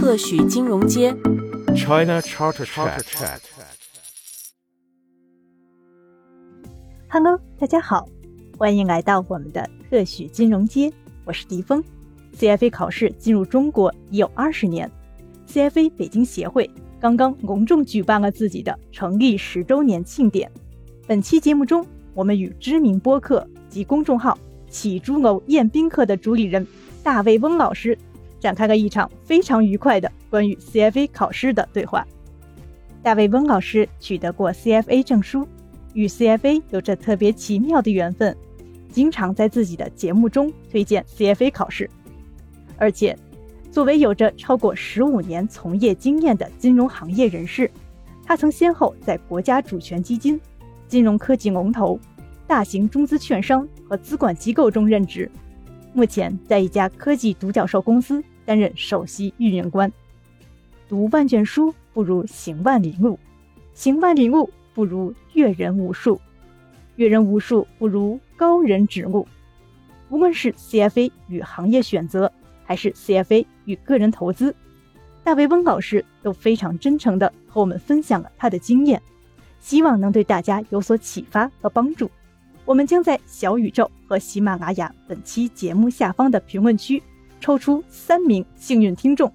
[0.00, 1.14] 特许金融街。
[1.76, 3.02] China Charter Chat。
[7.10, 8.08] Hello，大家好，
[8.56, 10.90] 欢迎来到我们的特许金融街，
[11.26, 11.84] 我是迪峰。
[12.34, 14.90] CFA 考试进入中国已有二十年
[15.46, 20.50] ，CFA 北京协会刚刚隆重举办了自己的成立十周年庆典。
[21.06, 24.38] 本期节目中，我们与知名播客及公众号
[24.70, 26.66] “起朱楼宴宾客”的主理人
[27.02, 27.98] 大卫翁老师
[28.40, 32.04] 展开了一场非常愉快的关于 CFA 考试的对话。
[33.02, 35.46] 大卫温老师取得过 CFA 证书。
[35.92, 38.36] 与 CFA 有着特别奇妙的缘分，
[38.92, 41.90] 经常在自己的节目中推荐 CFA 考试。
[42.76, 43.18] 而且，
[43.72, 47.68] 作为有着超过十五年从业经验的金融行业人士，
[48.24, 50.40] 他曾先后在国家主权基金、
[50.86, 51.98] 金融科技龙头、
[52.46, 55.28] 大型中资券商和资管机构中任职，
[55.92, 59.92] 目前在一家科技独角兽公司担任首席运营官。
[60.88, 63.18] 读万卷书不如行万里路，
[63.74, 64.50] 行万里路。
[64.72, 66.18] 不如阅人无数，
[66.94, 69.26] 阅人无数不如高人指路。
[70.08, 72.32] 无论是 CFA 与行业选择，
[72.64, 74.54] 还是 CFA 与个人投资，
[75.24, 79.02] 大卫翁老师都非常真诚地和我们分享了他的经验，
[79.58, 82.08] 希望能对大家有所启发和帮助。
[82.64, 87.02] 我们将在小宇宙和喜马拉雅本期节目下方的评论区
[87.40, 89.32] 抽出三名幸运听众，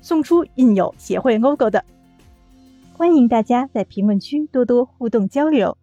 [0.00, 1.84] 送出印有协会 logo 的。
[2.92, 5.76] 欢迎大家在评论区多多互动交流。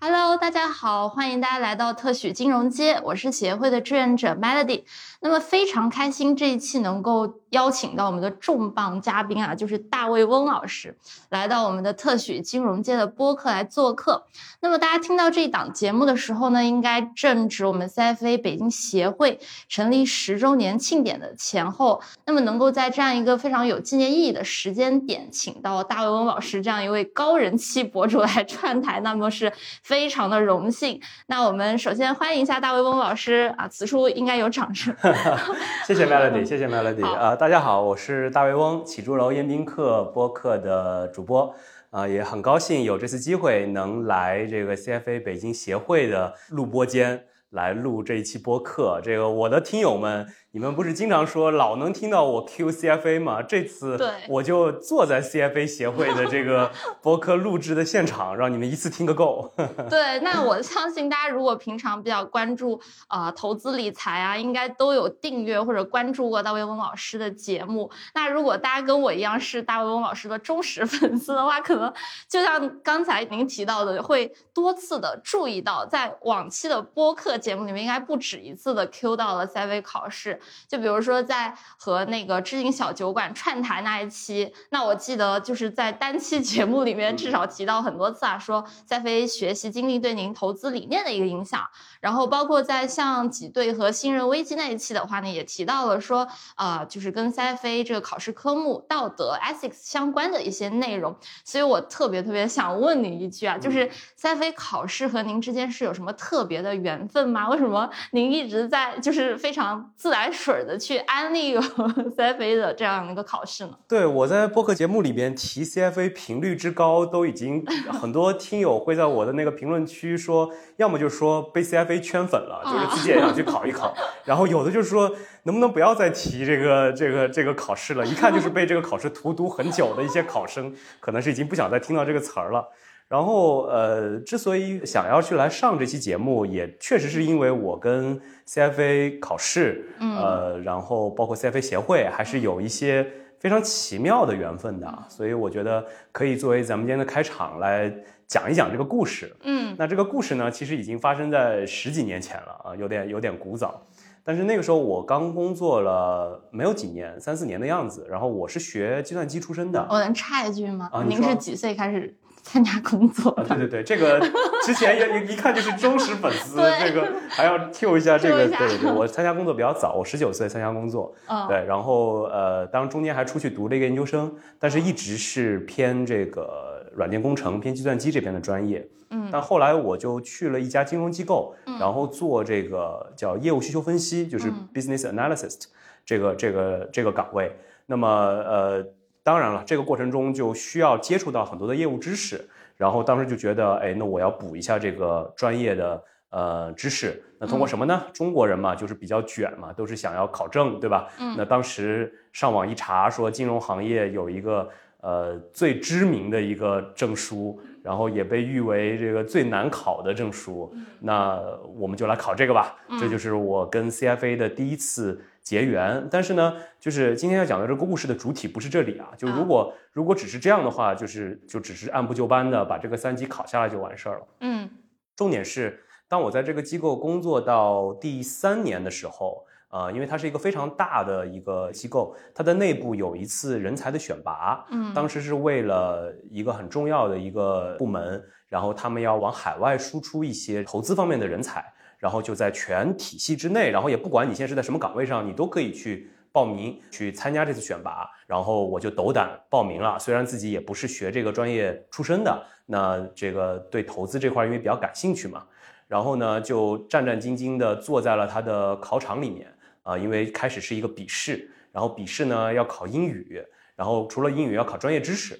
[0.00, 4.84] Hello，大家好，欢迎大家来到特许金融街，我是协会的志愿者 Melody。
[5.20, 10.96] 那么非常开心这一期能够邀请到我们的重磅嘉宾啊，就是大卫翁老师
[11.28, 14.24] 来到我们的特许金融界的播客来做客。
[14.60, 22.02] 那么大家听到这一档节目的时候呢，应该正值我们 CFA 北京协会成立十周年庆典的前后。
[22.26, 31.00] 那么能够在这样一个非常有纪念意义的时间点，请到大卫翁老师这样一位高人气博主来串台，那么是非常的荣幸。
[31.26, 34.94] 那我们首先欢迎一下大卫翁老师啊，此处应该有掌声。
[35.86, 37.36] 谢谢 Melody， 谢谢 Melody 啊、呃！
[37.40, 41.54] 大家好，我是大胃翁，起朱楼宴宾客播客的主播
[41.88, 49.00] 啊、也很高兴有这次机会能来这个 CFA 北京协会的录播间来录这一期播客。
[49.02, 53.40] 这个我的听友们，你们不是经常说老能听到我 Q CFA 吗？
[53.40, 53.96] 这次
[54.28, 56.68] 我就坐在 CFA 协会的这个
[57.00, 59.52] 播客录制的现场，让你们一次听个够。
[59.88, 67.88] 对，那我相信大家如果平常比较关注啊、呃、投资理财啊，应该都有订阅或者关注过大卫翁老师的节目。
[68.12, 71.92] 那如果大家跟我一样是大卫翁老师的忠实粉丝的话，可能
[72.28, 80.39] 就像刚才您提到的，会多次的注意到，在往期的播客节目里面，应该不止一次的 Q 到了 CFA 考试。
[80.68, 91.62] 就比如说在和那个知音小酒馆串台那一期，那我记得就是在单期节目里面至少提到很多次啊，说 CFA 学习经历对您投资理念的一个影响。
[92.00, 101.14] 然后包括在像挤兑和信任危机那一期的话呢，也提到了说，呃，就是跟 CFA 这个考试科目道德 ethics 相关的一些内容。
[101.44, 103.90] 所以我特别特别想问您一句啊，就是
[104.20, 107.48] CFA 考试和您之间是有什么特别的缘分吗？
[107.50, 113.76] 为什么您一直在就是非常自来水的去安利 CFA 的这样一个考试呢？
[113.86, 123.94] 对，我在播客节目里边提 CFA 频率之高，都已经很多听友会在我的那个评论区说，要么就是说被 CFA 圈粉了，就是自己也想去考一考，
[124.26, 125.10] 然后有的就是说
[125.44, 132.68] 能不能不要再提这个这个这个考试了，一看就是被这个考试荼毒很久的一些考生，可能是已经不想再听到这个词儿了。
[133.08, 143.04] 然后，呃，之所以想要去来上这期节目，也确实是因为我跟 CFA 考试，嗯、呃，然后包括 CFA 协会，还是有一些
[143.40, 147.90] 非常奇妙的缘分的，所以我觉得可以作为咱们今天的开场来
[148.26, 149.34] 讲一讲这个故事。
[149.42, 153.82] 嗯，那这个故事呢，其实已经发生在十几年前了啊，有点有点古早。
[154.22, 158.06] 但是那个时候我刚工作了没有几年，三四年的样子。
[158.10, 159.84] 然后我是学计算机出身的。
[159.88, 160.90] 我能插一句吗？
[160.92, 162.14] 啊、您是几岁开始
[162.50, 163.30] 参加工作？
[163.30, 164.18] 啊，对对对，这个
[164.64, 168.48] 之前也一看就是忠实粉丝，这个还要 Q 一下这个。
[168.48, 171.14] 对对对，我参加工作比较早，我十九岁参加工作。
[171.28, 178.84] 嗯，对，然后呃，当中间还出去读了一个研究生，但是一直是偏这个软件工程、偏计算机这边的专业。
[179.10, 185.66] 嗯，但后来我就去了一家金融机构，嗯、然后做这个叫业务需求分析，就是嗯 business analyst
[186.04, 187.56] 这个这个这个岗位。
[187.86, 188.84] 那么呃，
[189.22, 192.40] 当然了，这个过程中就需要接触到很多的业务知识，
[192.76, 197.22] 然后当时就觉得，哎，那我要补一下这个专业的呃知识。
[197.38, 198.02] 那通过什么呢？
[198.12, 201.08] 中国人嘛，就是比较卷嘛，都是想要考证，对吧？
[201.18, 204.68] 嗯那当时上网一查，说金融行业有一个
[205.00, 210.70] 呃最知名的一个证书，然后也被誉为这个最难考的证书。
[211.00, 211.40] 那
[211.76, 212.76] 我们就来考这个吧。
[212.98, 216.06] 这就是我跟 CFA 的第一次结缘。
[216.10, 219.10] 但是呢，就是今天要讲的这个故事的主体不是这里啊。
[219.16, 224.26] 就如果、如果只是这样的话，就是就只是按部就班的把这个三级考下来就完事儿了。
[224.40, 224.70] 嗯
[225.16, 241.64] 重点是，当我在这个机构工作到第三年的时候，呃，因为它是一个非常大的一个机构，它的内部有一次人才的选拔，嗯当时是为了一个很重要的一个部门，然后他们要往海外输出一些投资方面的人才，
[242.00, 246.10] 然后就在全体系之内，然后也不管你现在是在什么岗位上，你都可以去。
[246.32, 249.98] 报名去参加这次选拔，然后我就斗胆报名了。
[249.98, 255.44] 虽然自己也不是学这个专业出身的，那这个对投资这块因为比较感兴趣嘛，
[255.88, 263.44] 然后呢就战战兢兢地坐在了他的考场里面啊、因为开始是一个笔试，然后笔试呢要考英语，
[263.74, 265.36] 然后除了英语要考专业知识。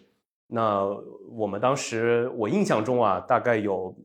[0.49, 0.85] 那
[1.31, 3.97] 我们当时我印象中啊，大概有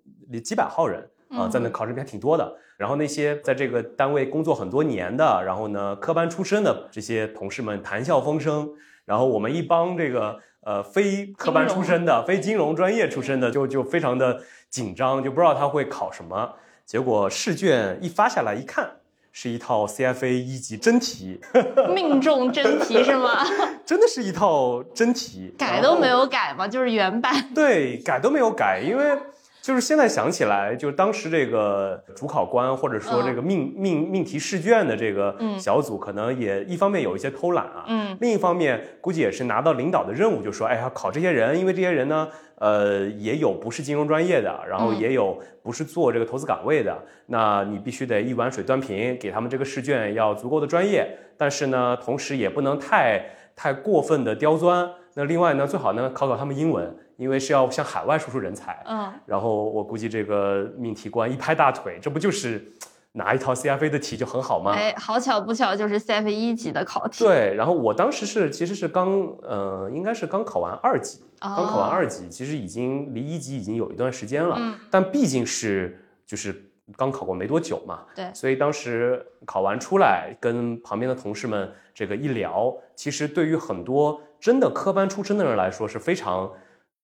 [0.43, 2.55] 几百号人啊、嗯在那考试还挺多的。
[2.77, 8.69] 然后那些在这个单位工作很多年的，然后呢科班出身的这些同事们谈笑风生，
[9.05, 16.55] 然后我们一帮这个呃非科班出身的、非金融专业出身的，就就非常的紧张，就不知道他会考什么。
[16.85, 18.97] 结果试卷一发下来一看，
[19.31, 21.39] 是一套 CFA 一级真题，
[21.95, 23.43] 命中真题是吗？
[23.85, 27.33] 真的是一套真题，改都没有改吗，就是原版。
[27.55, 29.17] 对，改都没有改，因为
[29.65, 38.15] 就是现在想起来，就是当时这个主考官或者说这个命、命命题试卷的这个嗯小组，可能也一方面有一些偷懒啊，嗯。
[38.21, 42.29] 另一方面估计也是拿到领导的任务，就说，哎呀，考这些人，因为这些人呢，
[42.59, 44.99] 呃，也有不是金融专业的，然后嗯。
[44.99, 46.95] 也有不是做这个投资岗位的，
[47.25, 53.19] 那你必须得一碗水端平，给他们这个试卷要足够的专业，但是呢，同时也不能太
[53.55, 54.87] 太过分的刁钻。
[55.15, 58.81] 那另外呢，最好呢考考他们英文，因为是要向海外输出人才。
[58.85, 62.71] 嗯，然后我估计这个命题官一拍大腿，这不就是
[63.13, 64.71] 拿一套 CFA 的题就很好吗？
[64.73, 67.23] 哎，好巧不巧，就是 CFA 一级的考题。
[67.23, 86.51] 对，然后我当时是其实是刚呃，应该是刚考完二级，哦，刚考完二级，其实已经离一级已经有一段时间了，嗯但毕竟是就是刚考过没多久嘛，对所以当时考完出来，跟旁边的同事们这个一聊，其实对于很多真的科班出身的人来说是非常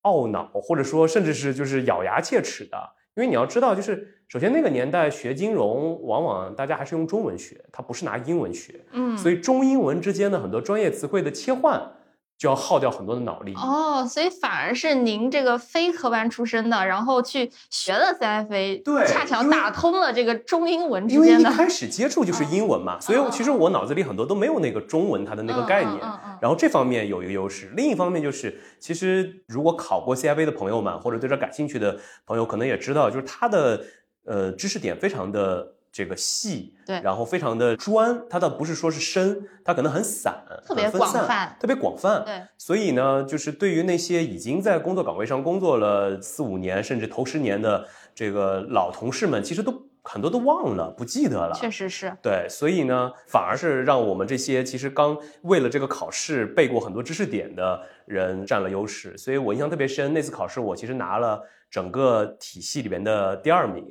[0.03, 2.77] 懊恼，或者说甚至是就是咬牙切齿的。
[3.15, 11.91] 因为你要知道，就是首先那个年代学金融，往往大家还是用中文学，它不是拿英文学，嗯，所以中英文之间的很多专业词汇的切换，
[12.41, 13.53] 就要耗掉很多的脑力。
[13.53, 21.51] 哦，所以反而是您这个非科班出身的，然后去学了 CFA，对恰巧打通了这个中英文之因为间的。
[21.51, 25.99] 一开始接触就是英文嘛，所以其实我脑子里很多都没有那个中文它的那个概念。
[26.41, 33.85] 然后这方面有一个优势，另一方面就是，其实如果考过 CFA 的朋友们，或者对这感兴趣的朋友，可能也知道，就是它的
[34.25, 42.23] 呃知识点非常的这个细，对然后非常的专，它倒不是说是深，它可能很散，特别广泛特别广泛。
[42.25, 47.85] 对，所以呢，就是对于那些已经在工作岗位上工作了四五年，甚至头十年的
[48.15, 51.53] 这个老同事们，其实都很多都忘了，不记得了。
[51.53, 52.15] 确实是。
[52.21, 59.17] 对，所以呢，反而是让我们这些其实刚为了这个考试背过很多知识点的人占了优势。
[59.17, 63.85] 所以我印象特别深，那次考试我其实拿了整个体系里边的第二名。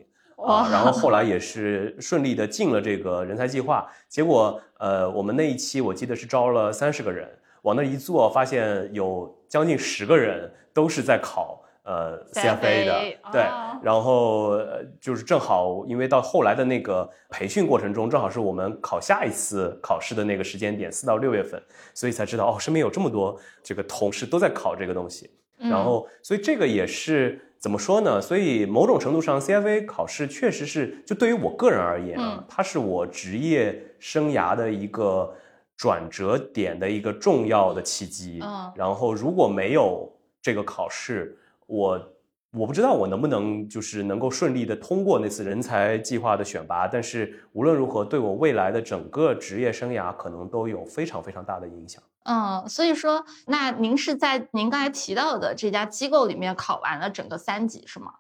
[0.45, 3.87] 啊，然后 后来也是顺利的进了这个人才计划。
[4.09, 7.29] 结果，呃，我们那一期我记得是招了三十个人，
[7.63, 13.01] 往那一坐，发现有将近十个人都是在考呃 CFA 的
[13.33, 13.79] 对哦。
[13.83, 21.63] 然后呃就是正好，因为到后来的那个培训过程中，正好是我们考下一次考试的那个时间点，四到六月份，
[21.95, 25.31] 所以才知道哦，身边有这么多这个同事都在考这个东西。
[25.63, 28.21] 嗯然后，所以这个也是怎么说呢？
[28.21, 35.31] 所以某种程度上，CFA 考试确实是，就对于我个人而言啊，嗯它是我职业生涯的一个
[35.77, 38.41] 转折点的一个重要的契机。
[38.43, 41.37] 嗯然后，如果没有这个考试，
[41.67, 42.01] 我
[42.53, 52.03] 我不知道我能不能就是能够顺利的通过那次人才计划的选拔，但是无论如何，对我未来的整个职业生涯可能都有非常非常大的影响。
[52.25, 58.15] 嗯，所以说，那您是在您刚才提到的这家机构里面考完了整个三级是吗？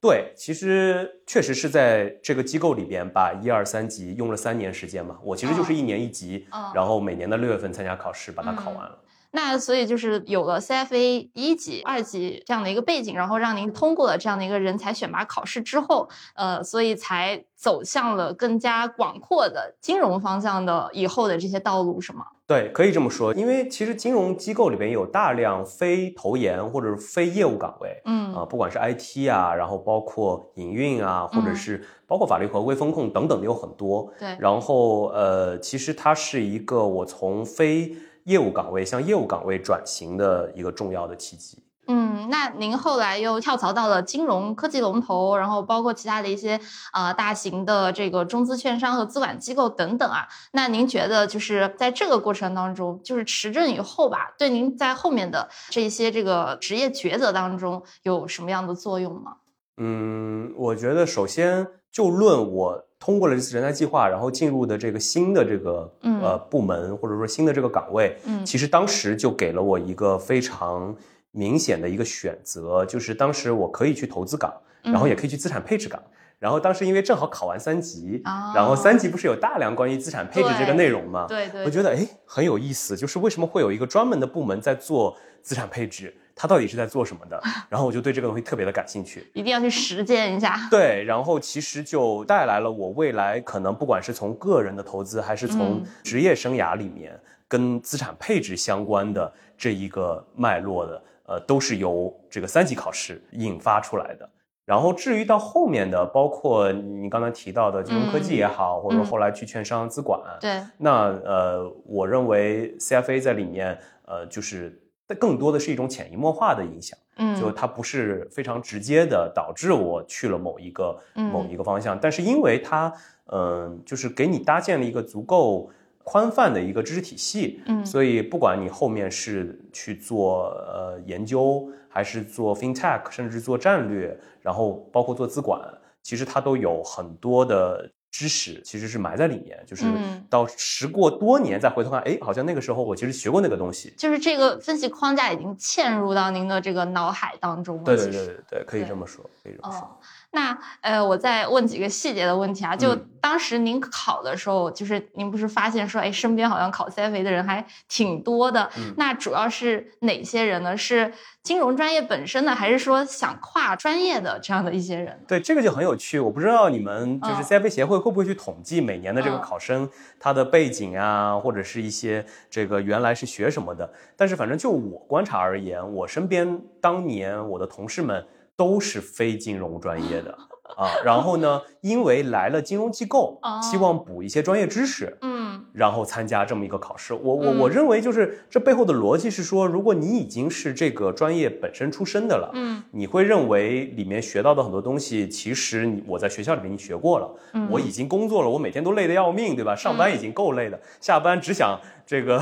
[0.00, 5.18] 对，其实确实是在这个机构里边把一二三级用了三年时间嘛。
[5.22, 8.98] 我其实就是一年一级，嗯然后每年的六月份参加考试，把它考完了。
[9.36, 22.24] 那所以就是有了 CFA 一级、二级这样的一个背景，然后让您通过了这样的一个人才选拔考试之后，呃，所以才走向了更加广阔的金融方向的以后的这些道路，是吗？
[22.46, 34.10] 对，可以这么说，因为其实金融机构里边有大量非投研或者是非业务岗位，嗯啊、不管是 IT 啊，然后包括营运啊，或者嗯是包括法律合规风控等等的有很多。
[34.18, 37.94] 对，然后呃，其实它是一个我从非
[38.26, 41.58] 业务岗位向业务岗位转型的一个重要的契机。
[41.88, 46.60] 嗯，那您后来又跳槽到了金融科技龙头，然后包括其他的一些
[46.92, 50.26] 呃大型的这个中资券商和资管机构等等啊。
[50.50, 59.36] 那您觉得就是在这个过程当中，就是持证以后吧，对您在后面的这些这个职业抉择当中有什么样的作用吗？
[59.76, 66.20] 嗯，我觉得首先就论我通过了这次人才计划，然后进入的这个新的这个嗯。
[66.20, 68.44] 呃部门或者说新的这个岗位，嗯。
[68.44, 70.94] 其实当时就给了我一个非常
[71.30, 76.02] 明显的一个选择，就是当时我可以去投资岗，然后也可以去资产配置岗。
[76.38, 81.26] 然后当时因为正好考完三级，哦然后三级不是有大量关于资产配置这个内容吗？
[81.28, 87.42] 对对，我觉得哎很有意思，就是为什么会有一个专门的部门在做资产配置，它到底是在做什么的？
[87.68, 89.26] 然后我就对这个东西特别的感兴趣。
[89.32, 90.68] 一定要去实践一下。
[90.70, 104.28] 对，然后其实就带来了我未来可能不管是从个人的投资，还是从嗯职业生涯里面跟资产配置相关的这一个脉络的，呃，都是由这个三级考试引发出来的。
[104.66, 114.76] 然后至于到后面的，包括你刚才提到的金融科技也好，或者说后来去券商资管，对，那呃，我认为 CFA 在里面，呃，就是
[115.14, 116.98] 更多的是一种潜移默化的影响。
[117.18, 122.92] 嗯，就它不是非常直接的导致我去了某一个嗯某一个方向，但是因为它，
[123.32, 125.70] 嗯、就是给你搭建了一个足够
[126.04, 135.60] 宽泛的一个知识体系，嗯所以不管你后面是去做呃研究，还是做 FinTech，甚至做战略，然后包括做资管，
[136.02, 137.90] 其实它都有很多的。
[138.18, 143.92] 知识其实是埋在里面，就是嗯到时过多年再回头看，哎，好像那个时候我其实学过那个东西。
[143.98, 147.84] 就是这个分析框架已经嵌入到您的这个脑海当中了。
[147.84, 149.80] 对对对对对，可以这么说，可以这么说。
[149.80, 149.98] 哦，
[150.36, 152.76] 那呃，我再问几个细节的问题啊。
[152.76, 158.70] 就嗯当时您考的时候，就是您不是发现说，哎，身边好像考 CFA 的人还挺多的。
[158.76, 160.76] 嗯那主要是哪些人呢？
[160.76, 161.12] 是
[161.42, 165.18] 金融专业本身的，还是说想跨专业的这样的一些人？
[165.26, 166.20] 对，这个就很有趣。
[166.20, 169.90] 我不知道你们就是嗯 CFA 协会会不会去统计每年的这个嗯考生
[170.20, 173.90] 他的背景啊，或者是一些这个原来是学什么的。
[174.16, 178.24] 但是反正就我观察而言，我身边当年我的同事们
[178.56, 180.36] 都是非金融专业的
[180.76, 180.90] 啊。
[181.04, 187.12] 然后呢，因为来了金融机构哦，希望补一些专业知识，嗯然后参加这么一个考试。
[187.14, 199.74] 我我嗯我认为就是这背后的逻辑是说，如果你已经是这个专业本身出身的了，嗯你会认为里面学到的很多东西，其实你我在学校里面已经学过了，嗯我已经工作了，我每天都累得要命，对吧？
[199.74, 202.40] 上班已经够累的，下班只想这个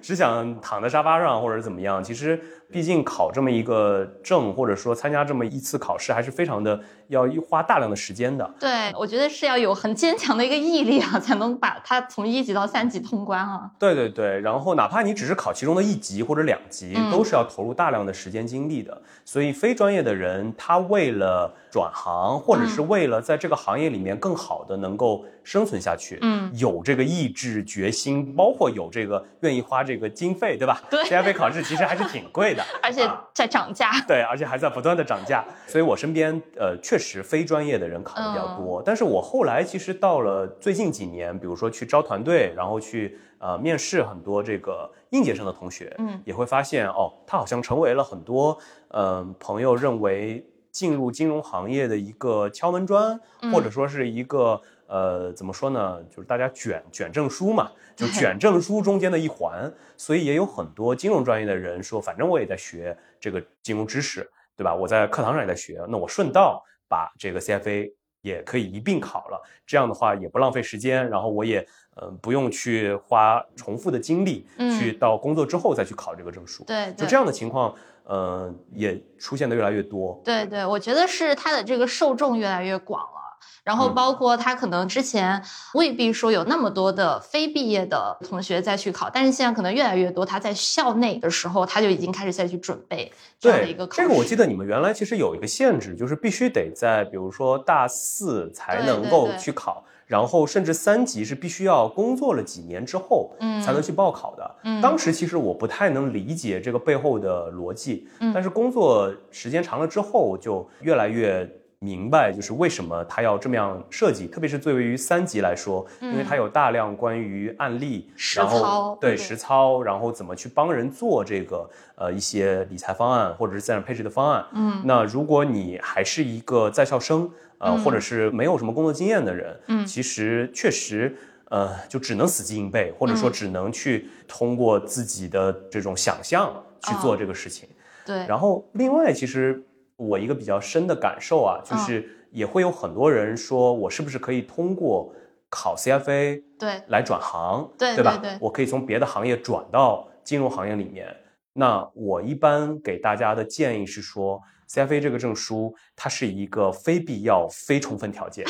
[0.00, 2.02] 只想躺在沙发上或者怎么样。
[2.02, 2.40] 其实，
[2.70, 8.48] 毕竟考这么一个证，或者说参加这么一次考试，还是非常的要花大量的时间的。
[8.58, 13.70] 对，我觉得是要有很坚强的一个毅力啊，才能把它从一级到三级通关啊。
[13.78, 19.00] 对对对，然后哪怕你只是考其中的一级或者两级，嗯都是要投入大量的时间精力的。
[19.24, 30.82] 所以非专业的人，他为了转行，或者是为了在这个行业里面更好的能够生存下去，嗯，有这个意志决心，包括有这个愿意花这个经费，对吧？
[30.90, 33.90] 对 CFA 考试其实还是挺贵的， 而且啊在涨价。
[34.06, 38.82] 对，而且还在不断的涨价，所以我身边呃确实非专业的人考的比嗯较多。
[38.84, 48.56] 但是我后来其实到了最近几年，比如说去招团队，然后去呃面试很多这个应届生的同学，嗯也会发现哦，他好像成为了很多
[48.88, 59.72] 嗯、呃朋友认为进入金融行业的一个敲门砖，嗯或者说是一个呃怎么说呢，就是大家卷卷证书嘛，就卷证书中间的一环。
[59.96, 64.74] 所以也有很多金融专业的人说，反正我也在学这个金融知识，对吧？
[64.74, 76.64] 我在课堂上也在学，那我顺道把这个 CFA 也可以一并考了，这样的话也不浪费时间，然后我也嗯、呃不用去花重复的精力，嗯去到工作之后再去考这个证书。
[76.64, 80.20] 对，对就这样的情况，呃，也出现的越来越多。
[80.24, 83.20] 对对，我觉得是它的这个受众越来越广了。
[83.62, 85.40] 然后嗯包括他可能之前
[85.74, 94.02] 未必说有那么多的非毕业的同学再去考，但是现在可能越来越多，他在校内的时候他就已经开始再去准备这样的一个，考试。
[94.02, 104.56] 这个我记得你们原来其实有一个限制，就是必须得在比如说大四才能够对对去考，然后甚至三级是必须要工作了几年之后，嗯才能去报考的。
[104.64, 111.48] 嗯当时其实我不太能理解这个背后的逻辑，嗯但是工作时间长了之后，就越来越
[111.82, 124.44] 明白，就是为什么他要这么样设计，特别是对于三级来说，因为它有大量关于案例，嗯实操对对实操，然后怎么去帮人做这个呃一些理财方案或者是资产配置的方案。
[124.52, 131.16] 嗯那如果你还是一个在校生，呃，嗯或者是没有什么工作经验的人，嗯其实确实。
[131.50, 137.68] 呃，就只能死记硬背，或者说嗯只能去通过自己的这种想象去做这个事情。
[138.06, 139.60] 对，然后另外，其实
[140.00, 145.12] 我一个比较深的感受啊，嗯就是也会有很多人说我是不是可以通过
[145.50, 148.16] 考 CFA 对来转行，对吧？
[148.16, 151.14] 对对我可以从别的行业转到金融行业里面。
[151.52, 154.40] 那我一般给大家的建议是说
[154.70, 158.46] ，CFA 这个证书它是一个非必要、非充分条件。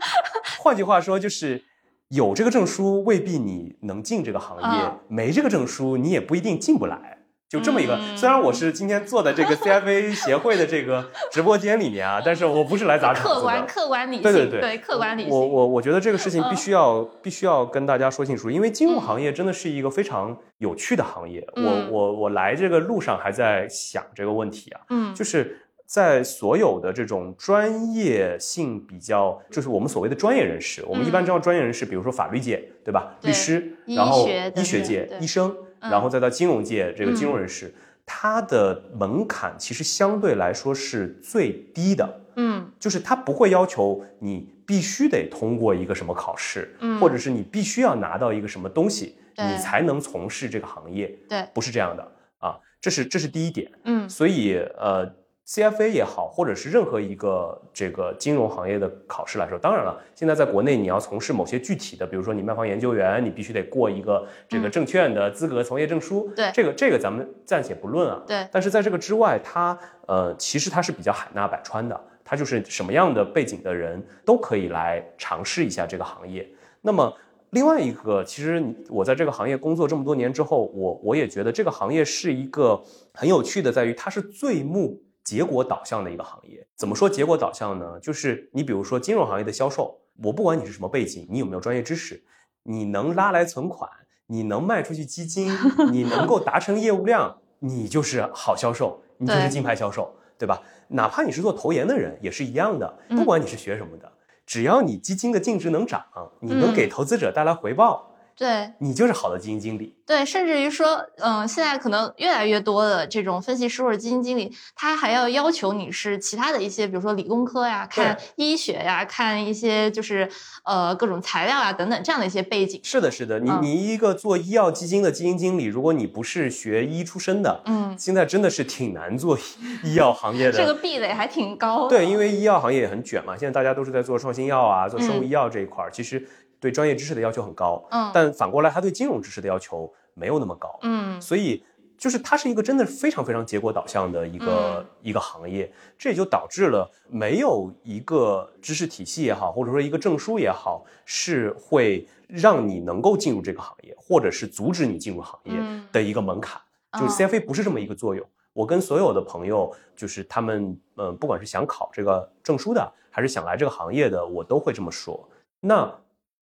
[0.60, 1.64] 换句话说，就是
[2.08, 7.18] 有这个证书未必你能进这个行业，嗯没这个证书你也不一定进不来。
[7.52, 13.34] 就这么一个，嗯虽然我是今天坐在这个 CFA 协会的这个直播间里面啊， 但是我不是来砸场子的。
[13.34, 15.30] 客观客观理性，对对对客观理性。
[15.30, 21.46] 我我我觉得这个事情嗯必须要、必须要跟大家说清楚，因为金融行业真的是一个非常有趣的行业。
[21.56, 33.14] 嗯我我我来这个路上还在想这个问题啊，嗯就是在所有的这种专业性比较，就是我们所谓的专业人士，我们一般知道专业人士，比如说法律界，对吧？
[33.20, 37.74] 对律师，然后医学界、医生，嗯然后再到金融界这个金融人士，
[38.06, 42.20] 他的门槛其实相对来说是最低的。
[42.36, 42.70] 嗯。
[42.78, 46.98] 就是他不会要求你必须得通过一个什么考试，嗯。
[47.00, 52.02] 或者是你必须要拿到一个什么东西，你才能从事这个行业，对，不是这样的
[52.38, 53.70] 啊，这是这是第一点。
[53.84, 54.08] 嗯。
[54.08, 55.04] 所以呃
[55.46, 64.70] ，CFA 也好，或者是任何一个这个金融行业的考试来说，当然了，现在在国内你要从事某些具体的，比如说你卖方研究员，你必须得过一个这个嗯。
[64.70, 66.50] 证券的资格从业证书，对。
[66.54, 68.46] 这个这个咱们暂且不论啊，对。
[68.50, 76.48] 但是在这个之外，它呃，其实它是比较海纳百川的，它就是什么样的背景的人都可以来尝试一下这个行业。
[76.80, 77.12] 那么
[77.50, 82.82] 另外一个，其实你我在这个行业工作这么多年之后，我我也觉得这个行业是一个
[83.12, 86.66] 很有趣的，在于它是最目结果导向的一个行业。
[86.76, 87.98] 怎么说结果导向呢？
[88.00, 92.22] 就是你比如说金融行业的销售，我不管你是什么背景，你有没有专业知识，
[92.64, 93.90] 你能拉来存款，
[94.26, 95.50] 你能卖出去基金，
[95.90, 100.62] 你能够达成业务量，你就是好销售，你就是金牌销售，对吧？
[100.88, 104.12] 哪怕你是做投研的人，也是一样的，嗯不管你是学什么的，
[104.44, 106.04] 只要你基金的净值能涨，
[106.40, 109.94] 你能嗯给投资者带来回报，对你就是好的基金经理。
[110.04, 120.28] 对，甚至于说，嗯，现在可能越来越多的这种分析师或者基金经理，他还要要求你是其他的一些，比如说理工科呀，看医学呀，看一些就是
[120.64, 122.80] 呃各种材料啊等等这样的一些背景。
[122.82, 129.38] 是的，是的，你嗯你一个做医药基金的基金经理，如果你不是学医出身的，嗯，现在真的是挺难做
[129.84, 130.52] 医药行业的。
[130.58, 131.96] 这个壁垒还挺高的。
[131.96, 136.26] 对，因为医药行业也很卷嘛，现在大家都是在做创新药啊，做生物嗯医药这一块儿，其实
[136.62, 141.64] 对专业知识的要求很高，嗯但反过来他对金融知识的要求没有那么高，嗯所以
[141.98, 156.60] 就是它是一个真的非常非常结果导向的一个、嗯一个行业，这也就导致了没有一个知识体系也好，或者说一个证书也好，是会让你能够进入这个行业，或者是阻止你进入行业嗯的一个门槛。
[156.92, 158.24] 就是哦 CFA 不是这么一个作用。
[158.52, 165.28] 我跟所有的朋友，就是他们，嗯、不管是想考这个证书的，还是想来这个行业的，我都会这么说。
[165.60, 165.90] 那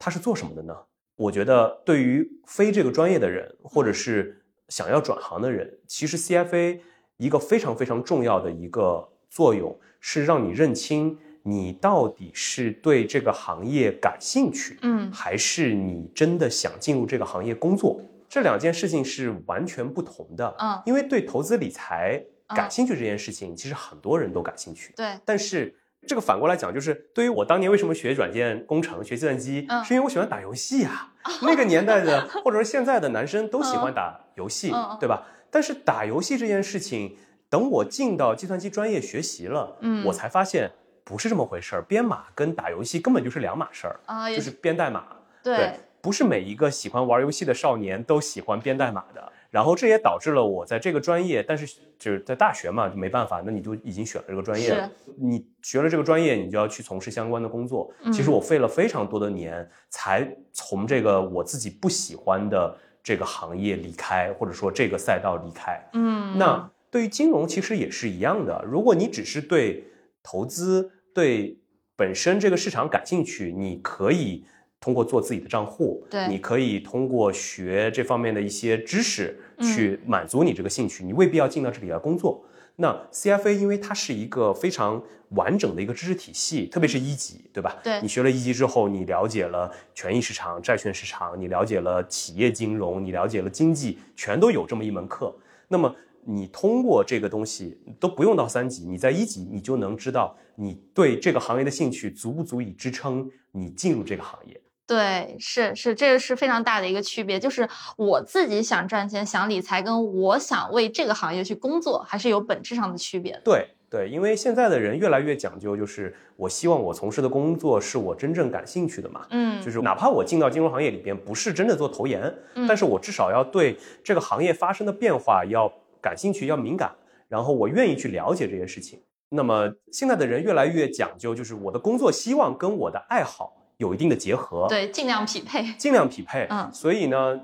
[0.01, 0.75] 他是做什么的呢？
[1.15, 6.81] 我觉得对于非这个专业的人，或者是想要转行的人，其实 CFA
[7.19, 18.01] 一个非常非常重要的一个作用是让你认清你到底是对这个行业感兴趣，嗯还是你真的想进入这个行业工作？
[18.27, 20.57] 这两件事情是完全不同的。
[20.59, 24.95] 嗯因为对投资理财嗯感兴趣这件事情，其实很多人都感兴趣。
[24.97, 25.75] 对，但是
[26.07, 31.13] 这个反过来讲，就是对于我当年为什么学软件工程、学计算机，嗯是因为我喜欢打游戏啊。
[31.43, 35.27] 那个年代的，或者说现在的男生都喜欢打游戏，对吧？
[35.51, 37.17] 但是打游戏这件事情，
[37.49, 40.71] 等我进到计算机专业学习了，嗯我才发现
[41.05, 41.83] 不是这么回事儿。
[41.83, 45.05] 编码跟打游戏根本就是两码事儿，啊，也就是编代码。
[45.43, 49.33] 对，不是每一个喜欢玩游戏的少年都喜欢编代码的。
[49.51, 51.67] 然后这也导致了我在这个专业，但是
[51.99, 54.89] 就是在大学嘛，就没办法，那你就已经选了这个专业。
[55.19, 57.93] 你学了这个专业，你就要去从事相关的工作。
[58.05, 65.81] 嗯其实我费了非常多的年，才从这个我自己不喜欢的这个行业离开，或者说这个赛道离开。
[65.95, 69.85] 嗯，那对于金融其实也是一样的，如果你只是对
[70.23, 71.59] 投资、对
[71.97, 74.45] 本身这个市场感兴趣，你可以
[74.81, 82.43] 通过做自己的账户，对你可以通过学这方面的一些知识嗯去满足你这个兴趣，你未必要进到这里来工作。
[82.77, 87.79] 那 CFA 因为它是一个非常完整的一个知识体系，特别是一级，对吧？
[87.85, 95.37] 对你学了一级之后，你了解了权益市场、债券市场，你了解了企业金融，你了解了经济，全都有这么一门课。
[95.69, 104.59] 那么你通过这个东西都不用到三级，你在一级你就能知道你对这个行业的兴趣足不足以支撑你进入这个行业。
[104.91, 113.41] 对，是是，这个是非常大的一个区别，就是我自己想赚钱、想理财，跟我想为这个行业去工作，还是有本质上的区别的。
[113.45, 119.25] 对对，因为现在的人越来越讲究，就是我希望我从事的工作是我真正感兴趣的嘛。
[119.31, 122.23] 嗯，就是哪怕我进到金融行业里边不是真的做投研，
[122.57, 125.73] 嗯但是我至少要对这个行业发生的变化要
[126.03, 126.91] 感兴趣，要敏感，
[127.29, 129.01] 然后我愿意去了解这些事情。
[129.29, 135.65] 那么现在的人越来越讲究，就是我的工作希望跟我的爱好有一定的结合，，对，尽量匹配。
[135.79, 136.47] 尽量匹配。
[136.51, 137.41] 嗯所以呢，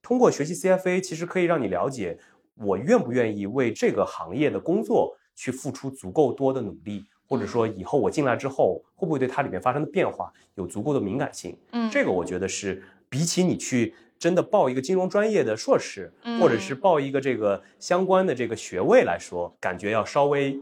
[0.00, 2.16] 通过学习 CFA，其实可以让你了解
[2.54, 11.58] 我愿不愿意为这个行业的工作去付出足够多的努力，或者说以后我进来之后会不会对它里面发生的变化有足够的敏感性。
[11.72, 20.56] 嗯，这个我觉得是比起你去真的报一个金融专业的硕士，嗯或者是报一个这个相关的这个学位来说，感觉要稍微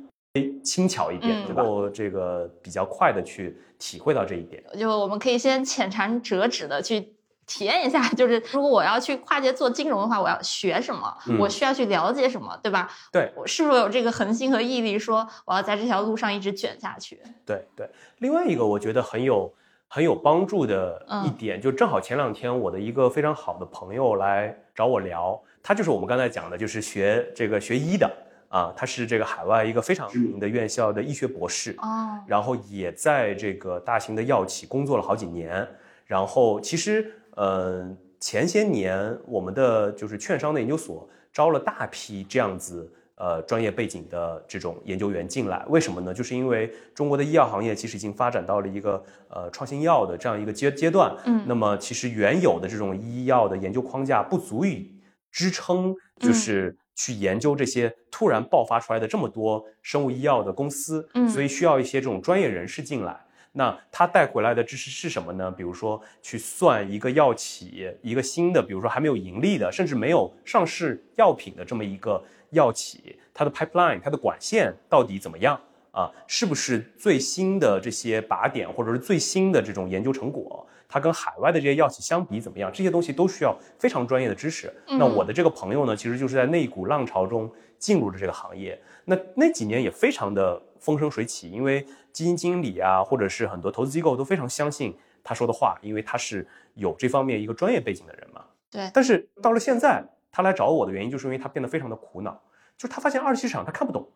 [0.65, 4.63] 轻巧一点，嗯然后这个比较快的去体会到这一点。
[4.79, 7.13] 就我们可以先浅尝辄止的去
[7.47, 12.89] 体验一下， 就是如果我要去跨界做金融的话，我要学什么，嗯我需要去了解什么，对吧？
[13.11, 17.21] 对我是否有这个恒心和毅力，说我要在这条路上一直卷下去？
[17.45, 19.53] 对对，另外一个我觉得很有
[19.89, 28.09] 很有帮助的一嗯点，就正好前两天我的一个非常好的朋友来找我聊，他就是我们刚才讲的，就是学这个学医的
[28.53, 35.67] 啊，他是这个海外一个非常知名的院校的医学博士，哦，然后也在这个大型的药企工作了好几年。
[36.05, 45.65] 然后其实，呃，前些年我们的就是券商的研究所招了大批这样子呃专业背景的这种研究员进来。
[45.69, 46.13] 为什么呢？
[46.13, 51.17] 就是因为中国的医药行业其实已经发展到了一个呃创新药的这样一个阶阶段。
[51.25, 54.93] 嗯那么其实原有的这种医药的研究框架不足以
[55.31, 63.19] 支撑，嗯就是去研究这些突然爆发出来的这么多生物医药的公司，嗯所以需要一些这种专业人士进来。
[63.55, 65.51] 那他带回来的知识是什么呢？
[65.51, 76.11] 比如说去算一个药企一个新的，比如说还没有盈利的，甚至没有上市药品的这么一个药企，它的 pipeline、它的管线到底怎么样啊？
[76.27, 80.67] 是不是最新的这些靶点，或者是最新的这种研究成果？
[80.93, 82.71] 它跟海外的这些药企相比怎么样？
[82.71, 84.71] 这些东西都需要非常专业的知识。
[84.87, 88.79] 那嗯我的这个朋友呢，其实就是在那一股浪潮中进入了这个行业。
[89.07, 98.45] 那那几年也非常的风生水起，因为基金经理啊，或者是很多投资机构都非常相信他说的话，因为他是有这方面一个专业背景的人嘛。
[98.71, 102.39] 对但是到了现在，他来找我的原因，就是因为他变得非常的苦恼，
[102.77, 104.07] 就是他发现二级市场他看不懂，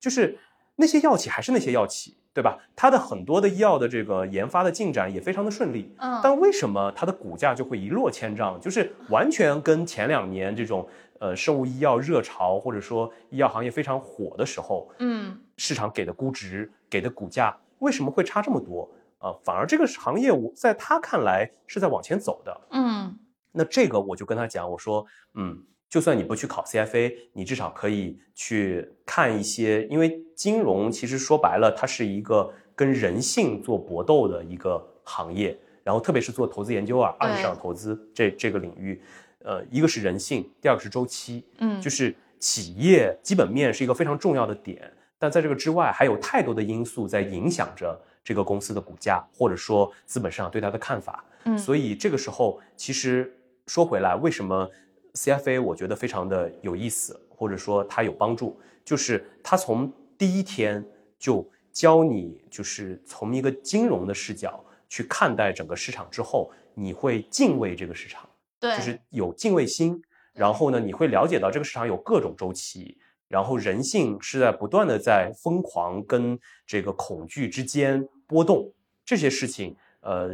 [0.00, 0.38] 就是
[0.76, 2.58] 那些药企还是那些药企，对吧？
[2.74, 8.60] 它的很多的医药的这个研发的进展也非常的顺利，嗯，但为什么它的股价就会一落千丈？
[8.60, 10.88] 就是完全跟前两年这种
[11.20, 18.90] 呃生物医药热潮，或者说医药行业非常火的时候，嗯市场给的估值、给的股价为什么会差这么多？
[19.18, 22.60] 啊、反而这个行业我在他看来是在往前走的。
[22.70, 23.16] 嗯
[23.52, 39.02] 那这个我就跟他讲，我说，嗯，就算你不去考 CFA，你至少可以去看一些，因为金融其实说白了，它是一个跟人性做搏斗的一个行业，然后特别是做投资研究啊，二级市场投资这这个领域，
[39.40, 51.22] 呃，一个是人性，第二个是周期，嗯，就是企业基本面是一个非常重要的点，但在这个之外，还有太多的因素在影响着这个公司的股价，或者说资本市场对它的看法。
[51.44, 54.66] 嗯所以这个时候，其实说回来，为什么
[55.14, 60.84] CFA 我觉得非常的有意思，或者说它有帮助，就是它从第一天
[61.18, 68.28] 就教你，就是从一个金融的视角去看待整个市场之后，你会敬畏这个市场。
[68.60, 70.00] 对，就是有敬畏心，
[70.32, 72.96] 然后呢，你会了解到这个市场有各种周期，
[73.26, 78.72] 然后人性是在不断的在疯狂跟这个恐惧之间波动，
[79.04, 80.30] 这些事情，呃，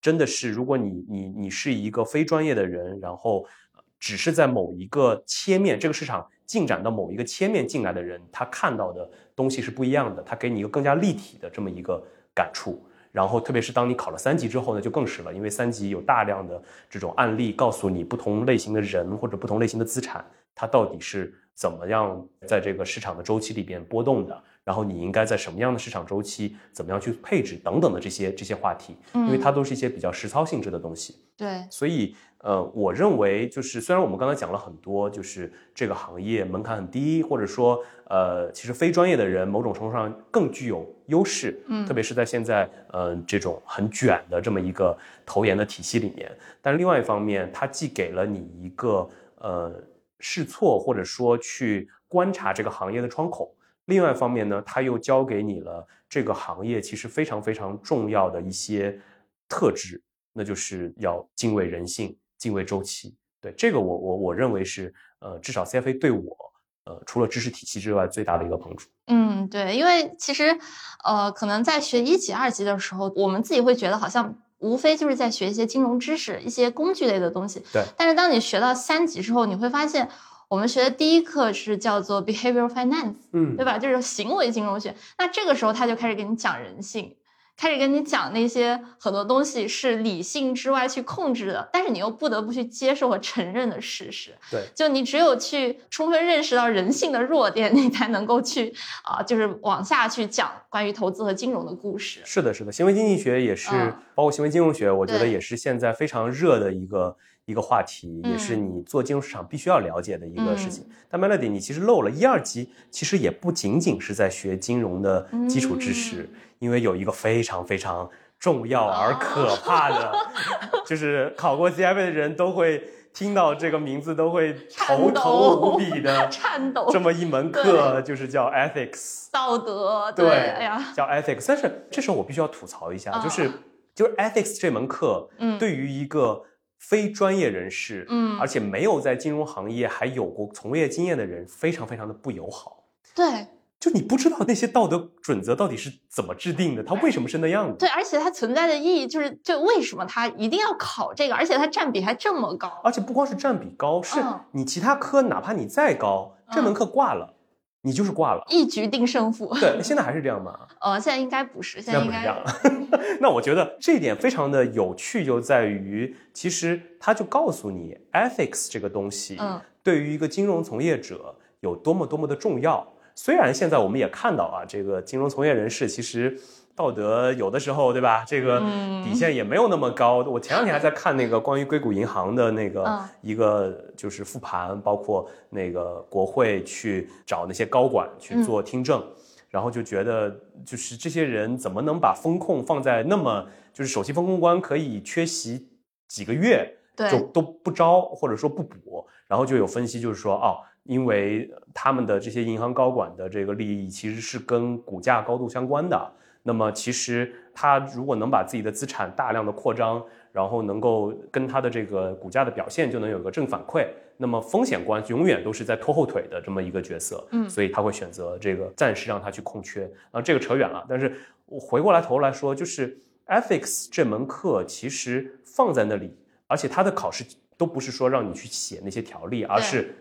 [0.00, 3.69] 真的是如果你你你是一个非专业的人，然后呃
[4.00, 12.02] 只是在某一个切面，这个市场进展到某一个切面进来的人，他看到的东西是不一样的，他给你一个更加立体的这么一个
[12.34, 12.82] 感触。
[13.12, 31.16] 然后，特别是当你考了三级之后呢，就更是了，因为三级有大量的这种案例，告诉你不同类型的人或者不同类型的资产，它到底是怎么样在这个市场的周期里边波动的，然后你应该在什么样的市场周期，怎么样去配置等等的这些这些话题，因为嗯它都是一些比较实操性质的东西。
[31.36, 46.34] 对，所以，呃，我认为就是虽然我们刚才讲了很多，就是这个行业门槛很低，或者说，呃，其实非专业的人某种程度上更具有优势，嗯特别是在现在，呃，这种很卷的这么一个投研的体系里面。
[46.62, 49.74] 但另外一方面，它既给了你一个呃
[50.18, 58.98] 试错或者说去观察这个行业的窗口，另外一方面呢，它又教给你了这个行业其实非常非常重要的一些
[59.46, 60.00] 特质。
[60.32, 63.14] 那就是要敬畏人性，敬畏周期。
[63.40, 66.36] 对这个我，我我认为是呃，至少 CFA 对我
[66.84, 68.88] 呃，除了知识体系之外最大的一个帮助。
[69.06, 70.58] 嗯，对，因为其实，
[71.04, 77.62] 呃，可能在学一级、二级的时候，我们自己会觉得好像无非就是在学一些金融知识、一些工具类的东西。
[77.72, 77.84] 对。
[77.96, 80.08] 但是当你学到三级之后，你会发现，
[80.48, 83.78] 我们学的第一课是叫做 behavioral finance，嗯对吧？
[83.78, 84.94] 就是行为金融学。
[85.16, 87.16] 那这个时候他就开始给你讲人性。
[87.60, 94.30] 开始跟你讲那些很多东西是理性之外去控制的，但是你又不得不去接受和承认的事实。
[94.50, 102.20] 对，就你只有去充分认识到人性的弱点，你才能够去啊、就是往下去讲关于投资和金融的故事。
[102.24, 107.14] 是的，是的，行为经济学也是，嗯包括行为金融学，我觉得也是现在非常热的一个
[107.50, 110.86] 一个话题，也是嗯你做金融市场必须要了解的一个事情。
[111.10, 118.08] 但 Melody，你其实漏了一二级，其实也不仅仅是在学金融的基础知识，嗯因为有一个非常非常
[118.38, 120.12] 重要而可怕的，
[120.86, 122.84] 就是考过 CFA 的人都会
[123.14, 129.28] 听到这个名字都会头颤抖头无比的 颤抖这么一门课，就是叫 ethics。
[129.32, 131.46] 道德，对，哎呀，叫 ethics。
[131.48, 133.50] 但是这时候我必须要吐槽一下，嗯就是
[133.94, 136.42] 就是 ethics 这门课，嗯对于一个
[136.80, 142.84] 非专业人士，嗯而且没有在金融行业还有过从业经验的人，非常非常的不友好。
[143.14, 143.46] 对
[143.78, 147.74] 就你不知道那些道德准则到底是怎么制定的，它为什么是那样的？
[147.76, 152.68] 对，而且它存在的意义就是，就为什么它一定要考这个，而且它占比还这么高？
[152.84, 157.34] 而且不光是占比高，是嗯你其他科哪怕你再高，这门课挂了，
[157.82, 158.44] 你就是挂了。
[158.48, 159.54] 一局定胜负。
[159.60, 160.58] 对，现在还是这样吗？
[160.80, 163.16] 呃，现在应该不是，现在应该不是这该样。
[163.20, 172.86] 那我觉得这一点非常的有趣，就在于其实他就告诉你，ethics 这个东西，嗯，对于一个金融从业者有多么多么的重要。
[173.14, 176.38] 虽然现在我们也看到啊，这个金融从业人士其实
[176.80, 178.24] 道德有的时候，对吧？
[178.26, 180.24] 这个嗯底线也没有那么高。
[180.24, 189.04] 我前两天还在看那个关于硅谷银行的那个嗯一个就是复盘，包括那个国会去找那些高管去嗯做听证。
[189.50, 195.68] 然后就觉得，就是这些人怎么能把风控放在那么，就是首席风控官可以缺席
[196.06, 206.12] 几个月，对就都不招或者说不补，然后就有分析就是说，哦，因为他们的这些银行高管的这个利益其实是跟股价高度相关的。
[206.42, 219.90] 那么其实他如果能把自己的资产大量的扩张，然后能够跟他的这个股价的表现就能有个正反馈，那么风险官永远都是在拖后腿的这么一个角色，嗯所以他会选择这个暂时让他去空缺。
[220.12, 221.14] 啊，这个扯远了，但是
[221.46, 227.24] 我回过来头来说，就是 ethics 这门课其实放在那里，而且它的考试
[227.56, 229.94] 都不是说让你去写那些条例，而是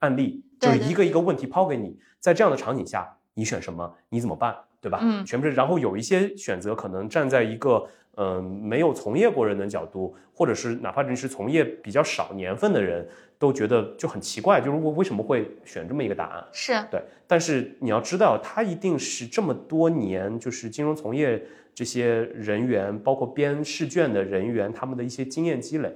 [0.00, 4.98] 案例，就是一个一个问题抛给你，在这样的场景下，你选什么，你怎么办，对吧？
[5.00, 16.44] 嗯全部是，然后有一些选择可能站在一个嗯、呃没有从业过人的角度，或者是哪怕你是从业比较少年份的人，都觉得就很奇怪，就是我为什么会选这么一个答案？
[16.52, 21.42] 是对，但是你要知道，他一定是这么多年，就是金融从业
[21.74, 25.90] 这些人员，包括编试卷的人员，他们的一些经验积累，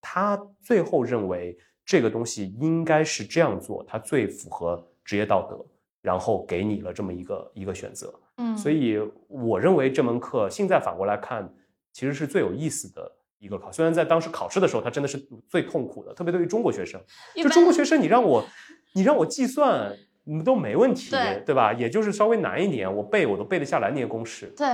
[0.00, 5.64] 他最后认为这个东西应该是这样做，他最符合职业道德，
[6.02, 8.12] 然后给你了这么一个一个选择。
[8.42, 11.48] 嗯，所以我认为这门课现在反过来看，
[11.92, 13.70] 其实是最有意思的一个考。
[13.70, 15.16] 虽然在当时考试的时候，它真的是
[15.48, 17.00] 最痛苦的，特别对于中国学生。
[17.36, 18.44] 就中国学生，你让我，
[18.94, 21.72] 你让我计算， 你都没问题，对吧？
[21.72, 24.46] 也就是稍微难一点，我背我都背得下来那些公式。
[24.56, 24.66] 对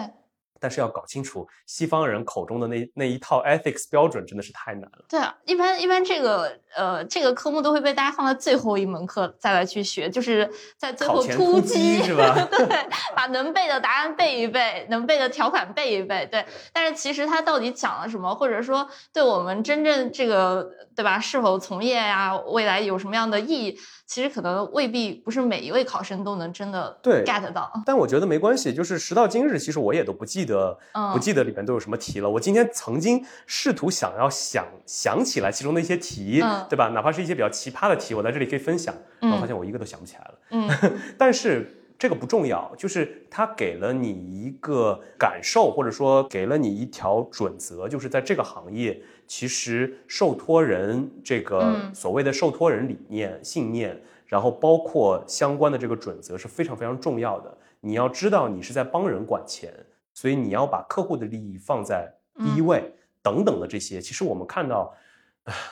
[0.60, 5.04] 但是要搞清楚西方人口中的那那一套 ethics 标准，真的是太难了。
[5.08, 12.66] 对啊，一般一般这个呃这个科目都会被大家放在最后一门课再来去学，就是在最后突击击是吧 对，
[13.14, 16.26] 把能背的答案背一背，能背的条款背一背。
[16.30, 27.70] 对，但是其实它到底讲了什么，或者说对我们真正这个对吧是否从业呀、未来有什么样的意义，其实可能未必不是每一位考生都能真的对 get 到。
[27.84, 32.30] 但我觉得没关系，就是时到今日，其实我也都不记得，嗯不记得里面都有什么题了。
[32.30, 36.88] 我今天曾经试图想要想想起来其中的一些题，嗯对吧？
[36.88, 40.34] 哪怕是一些比较奇葩的题，我在这里可以分享，然后嗯发现我一个都想不起来了。
[40.50, 57.58] 嗯 但是这个不重要，就是它给了你一个感受，或者说给了你一条准则，就是在这个行业，其实受托人这个嗯所谓的受托人理念、信念，然后包括相关的这个准则是非常非常重要的。
[57.80, 59.74] 你要知道，你是在帮人管钱，
[60.14, 64.94] 所以你要把客户的利益放在第一位，等等的这些，其实我们看到。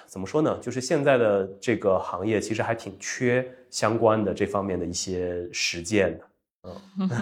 [0.07, 0.59] 怎么说呢？
[0.61, 6.25] 就是现在的这个行业其实还挺缺相关的这方面的一些实践的。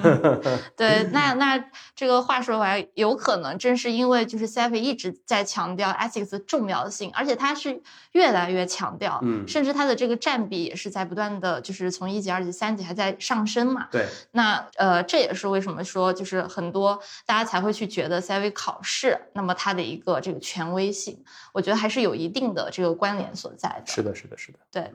[0.76, 1.62] 对，那那
[1.94, 13.88] 这个话说回来，有可能正是因为就是 CFA 一直在强调 ethics 的重要性，而且它是越来越强调，嗯甚至它的这个占比也是在不断的，就是从一级、二级、三级还在上升嘛。
[13.90, 23.92] 对，那呃，这也是为什么说就是很多大家才会去觉得 CFA 考试，那么它的一个这个权威性，我觉得还是有一定的这个关联所在的。
[23.92, 24.58] 是的，是的，是的。
[24.70, 24.92] 对，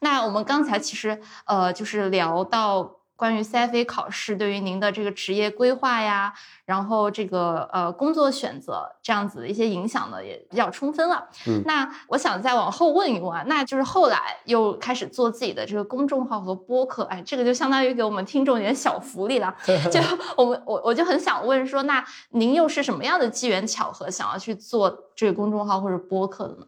[0.00, 11.28] 那我们刚才其实呃，就是聊到关于 CFA 考试对于您的这个职业规划呀，然后这个呃工作选择这样子的一些影响呢，也比较充分了。
[11.46, 19.54] 嗯那我想再往后问一问啊，那就是后来又开始做自己的这个公众号和播客，哎，这个就相当于给我们听众一点小福利了。
[19.92, 20.00] 就
[20.36, 26.66] 我们我我就很想问说，那您又是什么样的机缘巧合想要去做这个公众号或者播客的呢？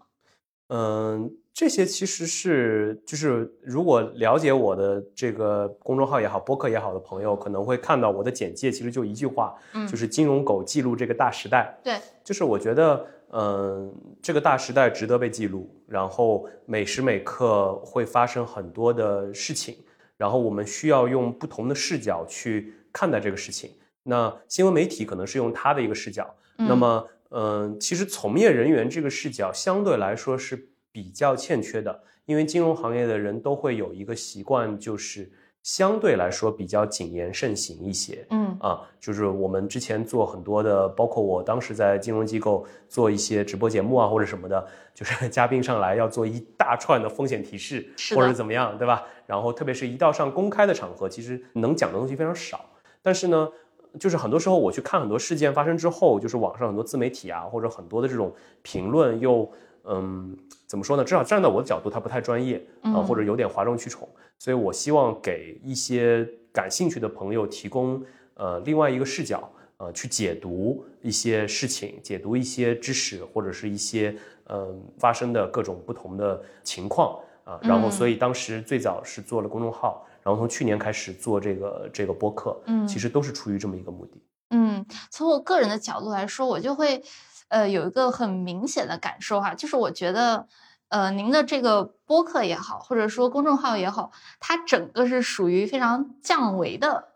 [0.68, 11.78] 嗯，这些其实是就是如果了解我的这个公众号也好，播客也好的朋友，可能会看到我的简介，其实就一句话，嗯就是金融狗记录这个大时代。
[11.84, 19.76] 对，就是我觉得，嗯，这个大时代值得被记录，然后每时每刻会发生很多的事情，
[20.16, 23.70] 然后我们需要用不同的视角去看待这个事情。
[24.02, 35.28] 那新闻媒体可能是用他的一个视角，嗯那么，嗯，其实从业人员这个视角相对来说是比较欠缺的，因为金融行业的人都会有一个习惯，就是
[35.64, 38.24] 相对来说比较谨言慎行一些。
[38.30, 49.02] 嗯啊，就是我们之前做很多的，包括我当时在金融机构做一些直播节目啊，或者什么的，就是 嘉宾上来要做一大串的风险提示，是或者怎么样，对吧？
[49.26, 52.64] 然后特别是一到上公开的场合，其实能讲的东西非常少。
[53.02, 53.50] 但是呢，
[53.98, 59.50] 就是很多时候我去看很多事件发生之后，就是网上很多自媒体啊，或者很多的这种评论又，
[59.86, 61.04] 嗯，怎么说呢？
[61.04, 64.08] 至少站在我的角度，它不太专业啊、嗯或者有点哗众取宠。
[64.38, 68.02] 所以我希望给一些感兴趣的朋友提供
[68.34, 74.10] 呃另外一个视角，呃，去解读一些事情，解读一些知识，或者是一些
[74.48, 77.58] 嗯、呃发生的各种不同的情况啊。
[77.62, 84.12] 然后，嗯所以当时最早是做了公众号，然后从去年开始做这个这个播客，嗯其实都是出于这么一个目的。
[84.50, 87.02] 嗯，从我个人的角度来说，我就会
[87.48, 90.48] 呃有一个很明显的感受哈，就是我觉得
[90.88, 97.08] 呃您的这个播客也好，或者说公众号也好，它整个是属于非常降维的，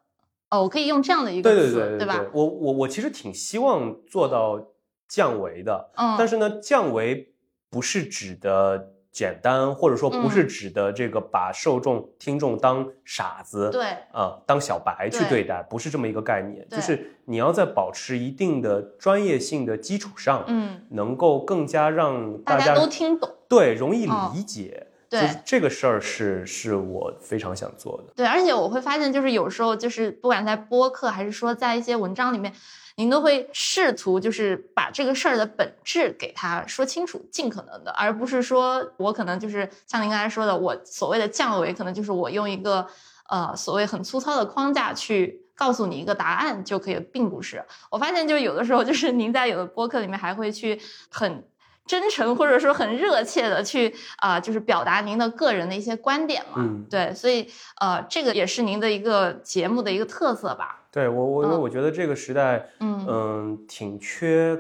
[0.51, 2.25] 哦，我可以用这样的一个词，对对对吧？
[2.33, 4.69] 我我我其实挺希望做到
[5.09, 7.35] 降维的，嗯，但是呢，降维
[7.71, 10.49] 不是指的简单，或者说不是嗯。
[10.49, 15.45] 指的这个把受众、听众当傻子，对，啊、当小白去对对。
[15.45, 16.65] 待，不是这么一个概念。
[16.69, 24.87] 就是你要在保持一定的专业性的基础上，嗯，能够更加让大家家都听懂，对容易嗯理解。
[25.11, 28.13] 对就是这个事儿是是我非常想做的。
[28.15, 32.53] 对，而且我会发现，就是有时候就是不管在播客还是说在一些文章里面，
[32.99, 42.87] 您都会试图就是把这个事儿的本质给他说清楚，尽可能的，而不是说我可能就是像您刚才说的，我所谓的降维，可能就是我用一个
[43.31, 45.45] 呃所谓很粗糙的框架去。
[45.59, 47.65] 告诉你一个答案就可以，并不是。
[47.91, 50.81] 我发现，就是有的时候，就是您在有的播客里面还会去
[51.11, 51.45] 很
[51.89, 56.57] 真诚或者说很热切的去啊、就是表达您的个人的一些观点嘛。
[56.59, 57.49] 嗯对，所以
[57.81, 60.85] 呃，这个也是您的一个节目的一个特色吧。
[60.93, 64.57] 对我我因为嗯我觉得这个时代，嗯嗯，挺缺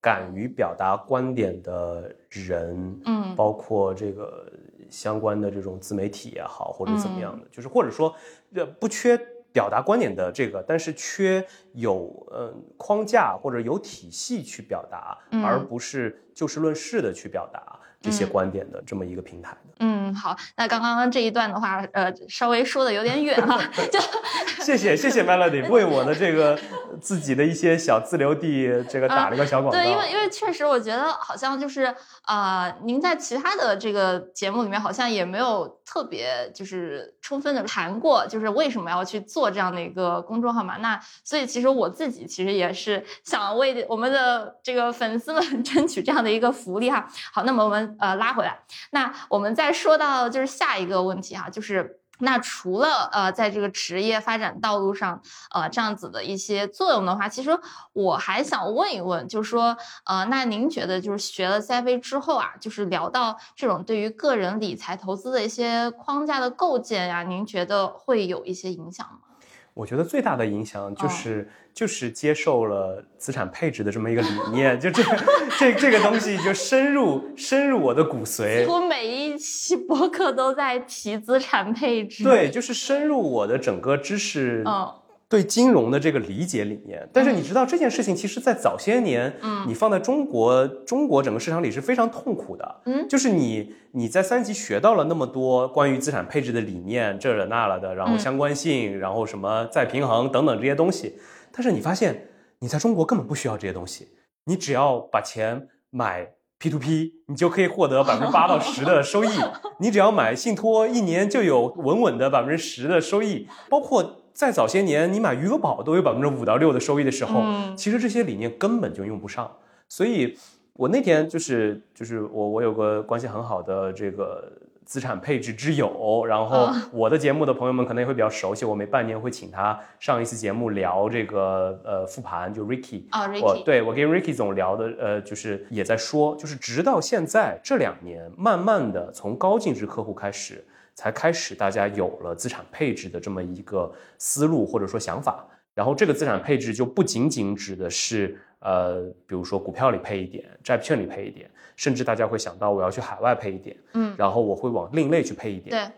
[0.00, 4.50] 敢于表达观点的人，嗯包括这个
[4.90, 8.14] 相关的这种自媒体也好，或者怎么样嗯的，就是或者说，
[8.54, 9.18] 呃，不缺
[9.52, 15.44] 表达观点的这个，但是缺有嗯框架或者有体系去表达，嗯。
[15.44, 19.58] 而不是就事论事的去表达这些嗯观点的这么一个平台的。
[19.78, 23.58] 嗯，好，那刚刚这一段的话，呃，稍微说的有点远哈，
[23.90, 23.98] 就
[24.62, 26.58] 谢谢谢谢 Melody 为我的这个
[27.00, 29.78] 自己的一些小自留地这个打了个小广告。
[29.78, 31.94] 对，因为因为确实我觉得好像就是
[32.26, 40.76] 呃，您在其他的这个节目里面好像也没有特别就是充分的谈过，就是为什么要去做这样的一个公众号嘛。
[40.76, 47.08] 那所以其实我自己其实也是想为我们的这个粉丝们 争取这样的一个福利哈。
[47.32, 51.98] 好，那么我们呃拉回来，那我们再说到就是下一个问题哈，就是。
[52.24, 55.20] 那除了呃，在这个职业发展道路上，
[55.50, 57.58] 呃，这样子的一些作用的话，其实
[57.94, 69.31] 我还想问一问，就是说，呃，那您觉得就是学了 CFA 之后啊，就是聊到这种对于个人理财投资的一些框架的构建呀，您觉得会有一些影响吗？
[69.74, 75.16] 我觉得最大的影响哦就是、就是接受了资产配置的这么一个理念，就这个
[75.58, 78.66] 这这个东西就深入深入我的骨几髓。
[78.66, 84.92] 乎每一期博客都在提资产配置。，对，就是深入我的整个知识，嗯
[85.32, 87.08] 对金融的这个理解理念。
[87.10, 92.82] 但是你知道这件事情，其实在早些年，嗯你放在中国中国整个市场里是非常痛苦的。
[92.84, 101.16] 嗯就是你你在三级学到了那么多关于资产配置的理念，这了那了的，然后嗯相关性，然后什么再平衡等等这些东西，
[101.50, 102.28] 但是你发现
[102.58, 104.08] 你在中国根本不需要这些东西，
[104.44, 106.28] 你只要把钱买
[106.58, 109.30] P to P，你就可以获得百分之八到十的收益。
[109.80, 113.48] 你只要买信托，一年就有稳稳的百分之十的收益。
[113.68, 119.50] 包括在早些年，你买余额宝都有百分之五到六的收益的时候，嗯其实这些理念根本就用不上。
[119.88, 120.36] 所以
[120.74, 124.50] 我那天就是就是我我有个关系很好的这个
[124.84, 133.02] 资产配置之友，然后啊我的节目的朋友们可能也会比较熟悉，我每半年会请他上一次节目聊这个呃复盘，就 Ricky。
[133.10, 140.64] 啊我，Ricky，对我跟 Ricky 总聊的，呃，就是也在说，就是直到现在这两年，慢慢的从高净值客户开始，
[140.94, 145.46] 才开始大家有了资产配置的这么一个思路或者说想法。
[145.74, 155.92] 然后这个资产配置就不仅仅指的是呃，比如说股票里配一点，债券里配一点，甚至大家会想到我要去海外配一点，嗯，然后我会往另类去配一点，对，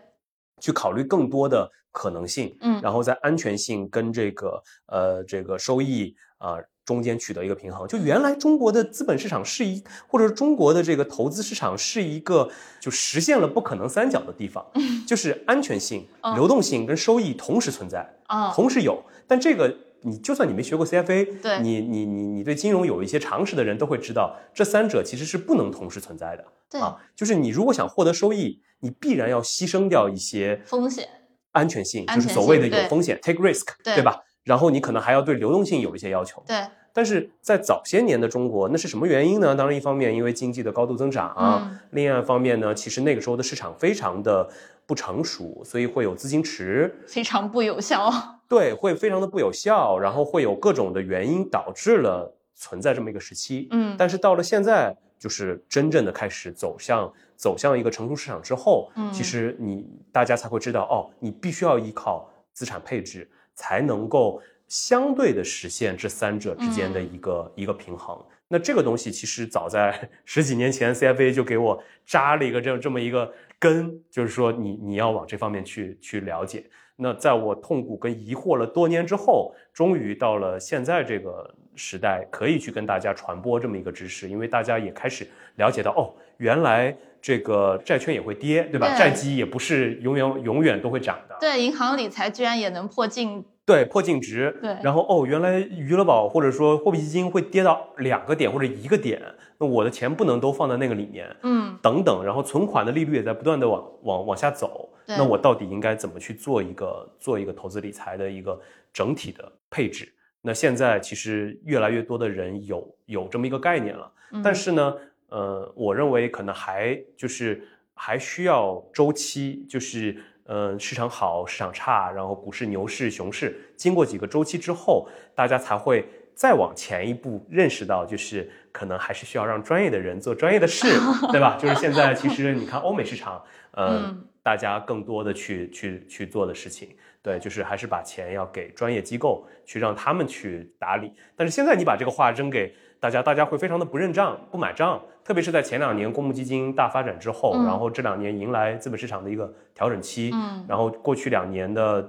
[0.61, 2.57] 去考虑更多的可能性。
[2.61, 6.55] 嗯然后在安全性跟这个呃这个收益啊、
[6.85, 7.87] 中间取得一个平衡。
[7.87, 14.65] 就原来中国的资本市场是一，或者说中国的这个投资市场是一个就实现了不可能三角的地方，
[15.07, 19.03] 就是安全性、 嗯流动性跟收益同时存在，啊，同时有。
[19.27, 26.45] 但这个你就算你没学过 CFA，对你你你你对金融有一些常识的人都会知道，这三者其实是不能同时存在的。
[26.69, 31.09] 对，啊，就是你如果想获得收益，你必然要牺牲掉一些风险，
[31.53, 34.21] 安全性，就是所谓的有风险 take risk，对吧？
[34.45, 36.41] 然后你可能还要对流动性有一些要求。
[36.47, 39.53] 对，但是在早些年的中国，那是什么原因呢？
[39.53, 44.47] 当然，一方面因为经济的高度增长，嗯另外一方面呢，其实那个时候的市场非常的
[44.85, 48.09] 不成熟，所以会有资金池，非常不有效。
[48.47, 53.67] 对，会非常的不有效，然后会有各种的原因导致了存在这么一个时期。
[53.71, 68.23] 嗯但是到了现在，就是真正的开始走向走向一个成熟市场之后，嗯其实你大家才会知道，哦，你必须要依靠资产配置，才能够相对的实现这三者之间的一个、一个平衡。
[68.47, 76.63] 那这个东西其实早在 十几年前，CFA 就给我扎了一个这这么一个根，就是说你你要往这方面去去了解。
[76.95, 86.95] 那在我痛苦跟疑惑了多年之后，终于到了现在这个时代，可以去跟大家传播这么一个知识，因为大家也开始了解到，哦，原来
[87.25, 88.87] 这个债券也会跌，对吧？
[88.89, 93.43] 对债基也不是永远永远都会涨的，对，银行理财居然也能破净。
[93.65, 94.55] 对，破净值。
[94.61, 99.19] 对然后哦，原来余额宝或者说货币基金会跌到两个点或者一个点，
[99.57, 108.61] 那我的钱不能都放在那个里面，嗯，等等，然后存款的利率也在不断的往往往下走，对那我到底应该怎么去做一个做一个投资理财的一个
[108.93, 110.07] 整体的配置？
[110.43, 114.93] 那现在其实越来越多的人有有这么一个概念了，嗯但是呢，
[115.35, 117.61] 呃，我认为可能还就是
[117.93, 120.15] 还需要周期，就是
[120.45, 126.07] 呃市场好市场差，然后股市牛市熊市，经过几个周期之后，大家才会。
[126.37, 130.85] 再往前一步，认识到就是可能还是需要让专业的人做专业的事，
[131.31, 131.55] 对吧？
[131.57, 136.89] 就是现在其实你看欧美市场，呃，嗯大家更多的去去去做的事情，
[137.23, 141.09] 对，就是还是把钱要给专业机构去让他们去打理。
[141.37, 152.07] 但是现在你把这个话扔给大家，大家会非常的不认账、不买账，特别是在前两年公募基金大发展之后，嗯然后这两年迎来资本市场的一个调整期，嗯然后过去两年的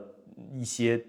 [0.53, 1.03] 一些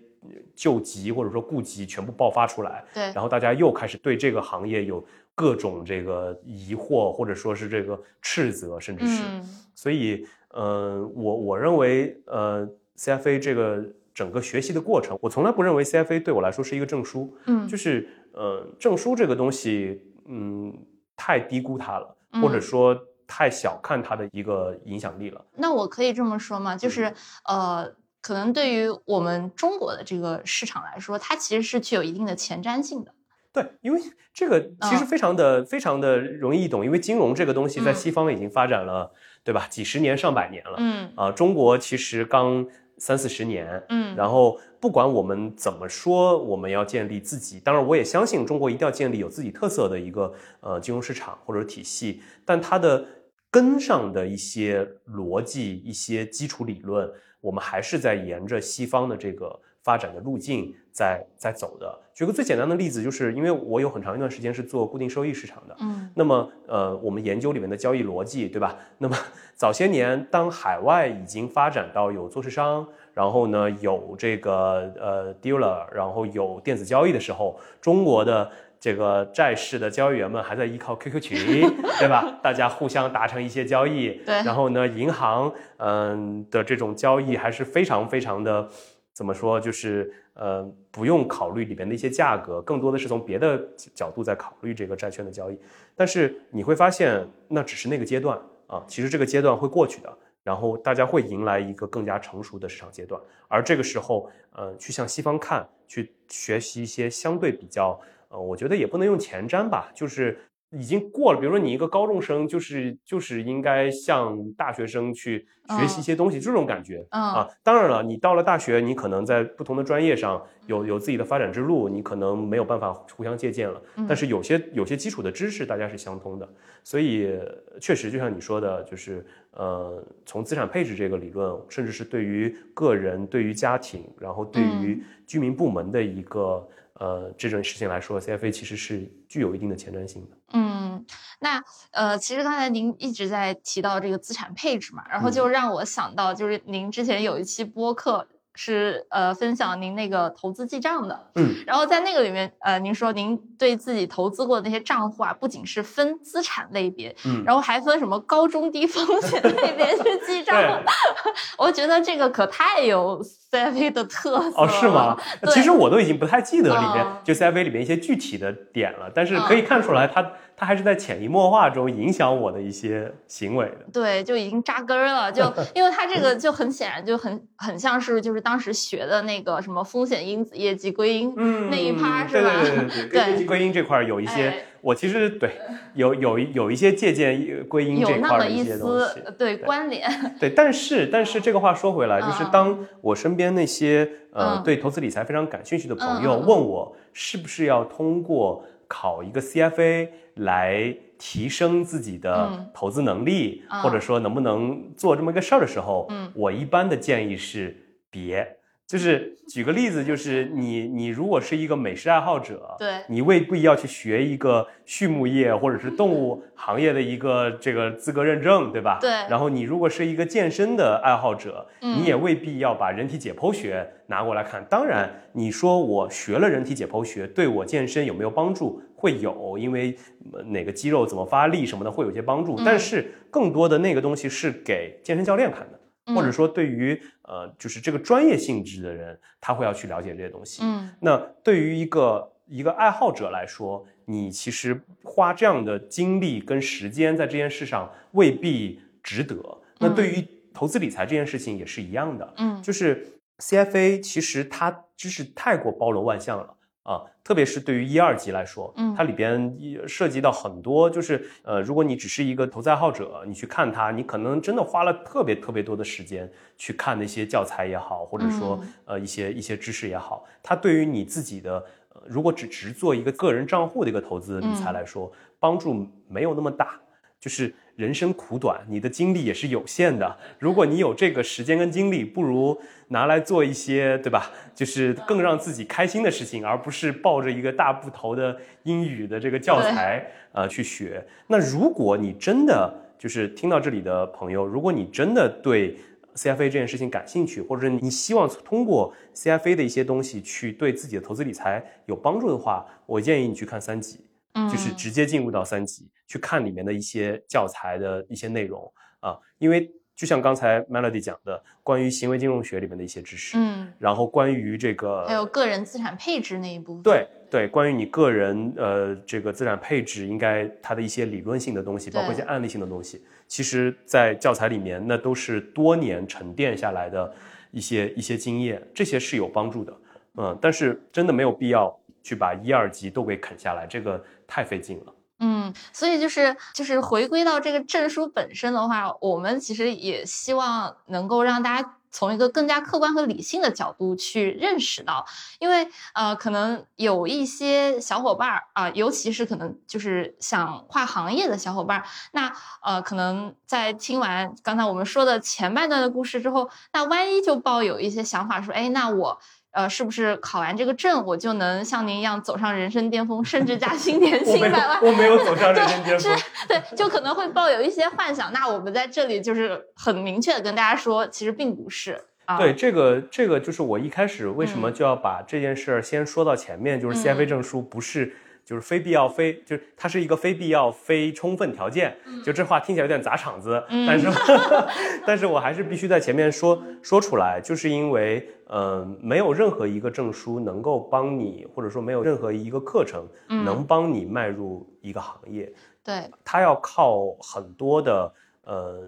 [0.55, 5.05] 救急或者说顾及全部爆发出来，对，然后大家又开始对这个行业有
[5.35, 9.43] 各种这个疑惑，或者说是这个斥责，甚至是，嗯。
[9.75, 12.67] 所以，呃，我我认为，呃
[12.97, 20.71] ，CFA 这个整个学习的过程，我从来不认为 CFA 对我来说是一个证书，嗯，就是，呃，证书这个东西，嗯，
[21.15, 25.43] 太低估它了，嗯或者说太小看它的一个影响力了。
[25.55, 26.75] 那我可以这么说吗？
[26.75, 27.11] 嗯就是
[27.45, 33.13] 呃，可能对于我们中国的这个市场来说，它其实是具有一定的前瞻性的。
[33.51, 33.99] 对，因为
[34.31, 39.11] 这个其实嗯非常的、非常的容易懂，因为金融这个东西在嗯西方已经发展了，
[39.43, 39.65] 对吧？
[39.67, 40.75] 几十年、上百年了。
[40.77, 42.67] 嗯啊，中国其实刚
[42.99, 53.05] 三四十年，嗯然后不管我们怎么说，我们要建立自己，当然我也相信中国一定要建立有自己特色的一个呃金融市场或者体系，但它的
[53.49, 57.09] 根上的一些逻辑、一些基础理论，
[57.41, 61.99] 我们还是在沿着西方的这个发展的路径在在走的。
[62.13, 68.75] 举个最简单的例子，就是因为我有很长一段时间是做固定收益市场的，嗯那么，呃，我们研究里面的交易逻辑，对吧？
[68.97, 69.15] 那么
[69.55, 72.87] 早些年，当海外已经发展到有做市商，
[73.17, 81.37] 然后呢有这个呃 dealer，然后有电子交易的时候，中国的这个债市的交易员们还在依靠 QQ 群，
[81.97, 82.39] 对吧？
[82.43, 88.69] 大家互相达成一些交易，对然后呢，银行嗯、的这种交易还是非常非常的。
[89.17, 89.59] 怎么说？
[89.59, 93.59] 就是呃，不用考虑里边的一些价格，更多的是从别的
[93.95, 95.59] 角度在考虑这个债券的交易。
[95.95, 98.37] 但是你会发现，那只是那个阶段
[98.67, 103.21] 啊，其实这个阶段会过去的，然后大家会迎来一个更加成熟的市场阶段。
[103.49, 110.39] 而这个时候，呃，去向西方看，去学习一些相对比较，呃，我觉得也不能用前瞻吧，就是
[110.71, 111.39] 已经过了。
[111.39, 115.47] 比如说你一个高中生，就是就是应该向大学生去
[115.77, 117.05] 学习一些东西，这种感觉。
[117.11, 123.81] 嗯啊，当然了，你到了大学，你可能在不同的专业上有有自己的发展之路，你可能没有办法互相借鉴了。
[124.07, 126.47] 但是有些有些基础的知识大家是相通的，
[126.83, 136.67] 所以呃确实就像你说的，就是呃，从资产配置这个理论，甚至是对于个人、对于家庭，然后对于居民部门的一个
[136.99, 140.37] 呃这种事情来说，CFA 其实是具有一定的前瞻性的。
[140.53, 141.05] 嗯，
[141.39, 148.27] 那呃，其实刚才您一直在提到这个资产配置嘛，然后嗯就让我想到，就是您之前有一期播客
[148.57, 157.43] 是呃分享您那个投资记账的，嗯，然后在那个里面，呃，您说您对自己投资过的那些账户啊，不仅是分资产类别，嗯。
[157.45, 160.83] 然后还分什么高中低风险类别去记账，
[161.57, 165.15] 我觉得这个可太有 CFA 的特色哦，是吗？
[165.51, 167.17] 其实我都已经不太记得里面嗯。
[167.23, 173.85] 就 CFA 里面一些具体的点了，但是可以看出来它，它还是在潜移默化中影响我的一些行为的。
[173.93, 175.43] 对，就已经扎根儿了，就
[175.75, 182.51] 因为它这个就很显然就很很像是就是当时学的那个什么风险因子业绩归因嗯那一趴对是吧？
[182.59, 185.49] 对对对对，对跟归因这块儿有一些，哎我其实对
[185.95, 189.19] 有有一有一些借鉴归因有这块儿的一些东丝西。
[189.37, 190.07] 对关联，
[190.39, 207.75] 对，但是但是这个话说回来，就是嗯当我身边那些呃嗯对投资理财非常感兴趣的朋友问我是不是要通过考一个 CFA 来提升自己的嗯投资能力，嗯或者说能不能做这么一个事儿的时候，嗯我一般的建议是
[208.09, 208.57] 别。
[208.87, 218.97] 就是举个例子，就是你你如果是一个美食爱好者，对你未必要去学一个畜牧业或者是动物行业的一个这个资格认证，对吧？
[219.01, 224.65] 对然后你如果是一个健身的爱好者，嗯你也未必要把人体解剖学拿过来看。
[224.69, 228.81] 当然，你说我学了人体解剖学，对我健身有没有帮助？
[228.95, 229.93] 会有，因为
[230.31, 232.55] 呃哪个肌肉怎么发力什么的会有些帮助。
[232.57, 235.77] 嗯但是更多的那个东西是给健身教练看的。
[236.07, 240.61] 或者嗯说，对于呃，就是这个专业性质的人，他会要去了解这些东西。
[240.63, 249.35] 嗯那对于一个一个爱好者来说，你其实花这样的精力跟时间在这件事上未必值得。
[249.79, 253.05] 那对于投资理财这件事情也是一样的，嗯就是
[253.39, 256.56] CFA 其实它知识太过包罗万象了。
[256.87, 258.95] 啊，特别是对于一二级来说，嗯。
[258.95, 276.79] 它里边涉及到很多，就是呃，如果你只是一个投资爱好者，你去看它，你可能真的花了特别特别多的时间去看那些教材也好，或者说、嗯呃一些一些知识也好，它对于你自己的，呃、如果只只做一个个人账户的一个投资理财嗯来说，帮助没有那么大。
[277.19, 280.17] 就是人生苦短，你的精力也是有限的。
[280.39, 282.59] 如果你有这个时间跟精力，不如
[282.89, 284.31] 拿来做一些，对吧？
[284.55, 291.05] 就是更让自己开心的事情，而不是抱着一个大部头的英语的这个教材呃去学。
[291.27, 295.75] 那如果你真的就是听到这里的朋友，如果你真的对
[296.15, 303.99] CFA 这件事情感兴趣，或者是你希望通过 CFA 的一些东西去对自己的投资理财有帮助的话，我建议你去看三级。
[304.37, 327.11] 嗯，就是直接进入到三级去看里面的一些教材的一些内容啊，因为就像刚才 Melody 讲的，关于行为金融学里面的一些知识，嗯，然后关于这个还有个人资产配置那一部分，对对，关于你个人呃这个资产配置应该它的一些理论性的东西，包括一些案例性的东西，其实在教材里面那都是多年沉淀下来的
[327.49, 329.73] 一些一些经验，这些是有帮助的，
[330.17, 334.93] 嗯，但是真的没有必要去把一二级都给啃下来，这个太费劲了。
[335.19, 345.07] 嗯，所以就是就是回归到这个证书本身的话，我们其实也希望能够让大家从一个更加客观和理性的角度去认识到，
[345.39, 359.19] 因为呃，可能有一些小伙伴儿啊、尤其是可能就是想跨行业的小伙伴儿，那呃，可能在听完刚才我们说的前半段的故事之后，那万一就抱有一些想法说，哎，那我。
[359.51, 364.83] 呃，是不是考完这个证，我就能像您一样走上人生巅峰，升职加薪， 年薪百万？
[364.83, 366.15] 有，我没有走上人生巅峰。
[366.47, 368.31] 对，就可能会抱有一些幻想。
[368.31, 372.37] 那我们在这里就是很明确的跟大家说，其实并不是啊。
[372.37, 378.15] 对，这个这个就是我一开始为什么就要把这件事儿先说到前面，就是 CFA 证书不是。
[378.47, 381.93] 就是非必要非，就是它是一个非必要非充分条件。
[382.23, 384.07] 就这话听起来有点砸场子，但是
[385.05, 395.51] 但是我还是必须在前面说说出来，就是因为呃，没有任何一个证书能够帮你，或者说没有任何一个课程能帮你迈入一个行业。
[395.83, 398.09] 对它要靠很多的
[398.45, 398.81] 呃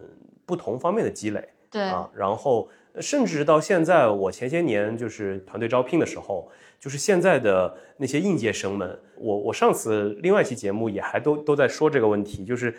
[0.46, 1.46] 不同方面的积累。
[1.70, 2.68] 对啊，然后
[3.00, 6.50] 甚至到现在，我前些年就是团队招聘的时候，
[6.80, 12.76] 就是现在的那些应届生们，我我上次另外一期节目也还都都在说这个问题，就是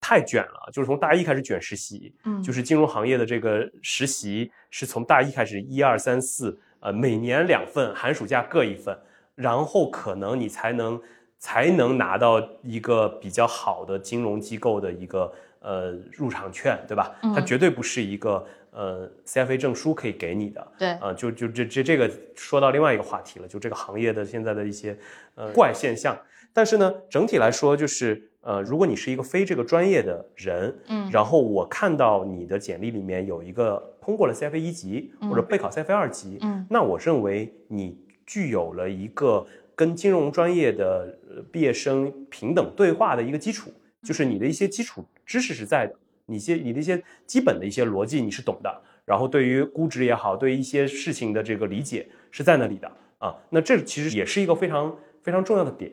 [0.00, 8.98] 太卷了，就是从大一开始卷实习，嗯就是金融行业的这个实习是从大一开始一二三四，呃，每年两份，寒暑假各一份，
[9.34, 11.00] 然后可能你才能
[11.38, 17.14] 才能拿到一个比较好的金融机构的一个呃入场券，对吧？
[17.20, 20.72] 它嗯绝对不是一个呃 CFA 证书可以给你的。
[20.78, 20.88] 对。
[20.94, 24.98] 啊、就就这这这个说到另外一个话题了，就这个行业的现在的一些
[25.36, 26.18] 呃怪现象。
[26.52, 31.08] 但是呢，整体来说就是呃，如果你是一个非这个专业的人，嗯。
[31.10, 36.66] 然后我看到你的简历里面有一个通过了 CFA 一级或者备考 CFA 二级，嗯。
[36.68, 45.94] 那我认为你具有了一个跟金融专业的呃毕业生平等对话的一个基础，就是你的一些基础知识是在的，
[46.32, 53.36] 你些你的一些基本的一些逻辑你是懂的，然后对于估值也好，对于一些事情的这个理解是在那里的啊。
[53.50, 55.92] 那这其实也是一个非常非常重要的点。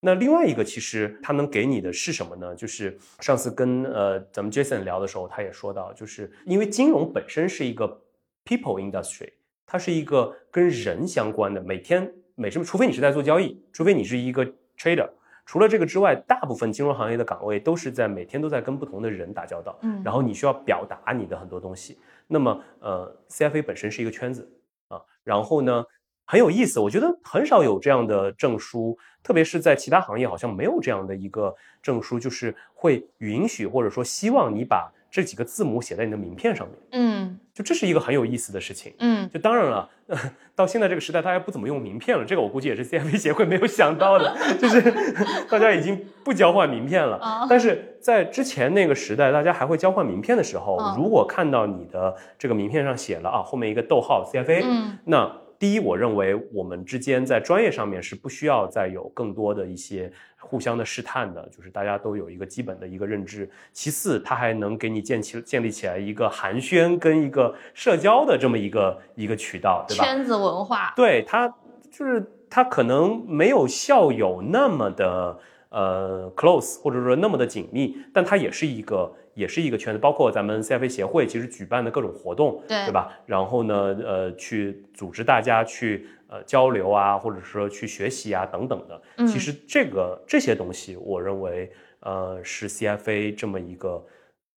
[0.00, 2.54] 那另外一个，其实它能给你的是什么呢？
[2.54, 8.00] 就是上次跟呃咱们 Jason 聊的时候，他也说到，就是因为金融本身是一个
[8.44, 9.30] people industry，
[9.66, 14.46] 它是一个跟人相关的，每天每什么，除非你是在做交易，除非你是一个
[14.78, 15.08] trader，
[15.48, 21.98] 除了这个之外，大部分金融行业的岗位都是在每天都在跟不同的人打交道，嗯然后你需要表达你的很多东西。
[22.26, 24.46] 那么呃，CFA 本身是一个圈子
[24.88, 25.82] 啊，然后呢
[26.26, 38.92] 很有意思，我觉得很少有这样的证书，特别是在其他行业好像没有这样的一个证书，就是会允许或者说希望你把这几个字母写在你的名片上面，嗯就这是一个很有意思的事情。
[39.00, 39.88] 嗯就当然了，
[40.54, 44.80] 到现在这个时代，大家不怎么用名片了，这个我估计也是 CFA 协会没有想到的，就是
[45.50, 47.16] 大家已经不交换名片了。
[47.18, 63.50] 啊但是在之前那个时代，大家还会交换名片的时候，嗯如果看到你的这个名片上写了啊后面一个逗号 CFA，、嗯那第一，我认为我们之间在专业上面是不需要再有更多的一些互相的试探的，就是大家都有一个基本的一个认知。
[63.72, 70.04] 其次，它还能给你建起建立起来一个寒暄跟一个社交的这么一个一个渠道，对吧？
[70.04, 71.52] 圈子文化，对它
[71.90, 75.36] 就是它可能没有校友那么的
[75.70, 83.12] 呃 close，或者说那么的紧密，但它也是一个也是一个圈子，包括咱们 CFA 协会其实举办的各种活动，对对吧？
[83.26, 94.04] 然后呢，呃，去组织大家去呃交流啊，或者说去学习啊等等的，嗯其实这个这些东西，我认为呃是 CFA 这么一个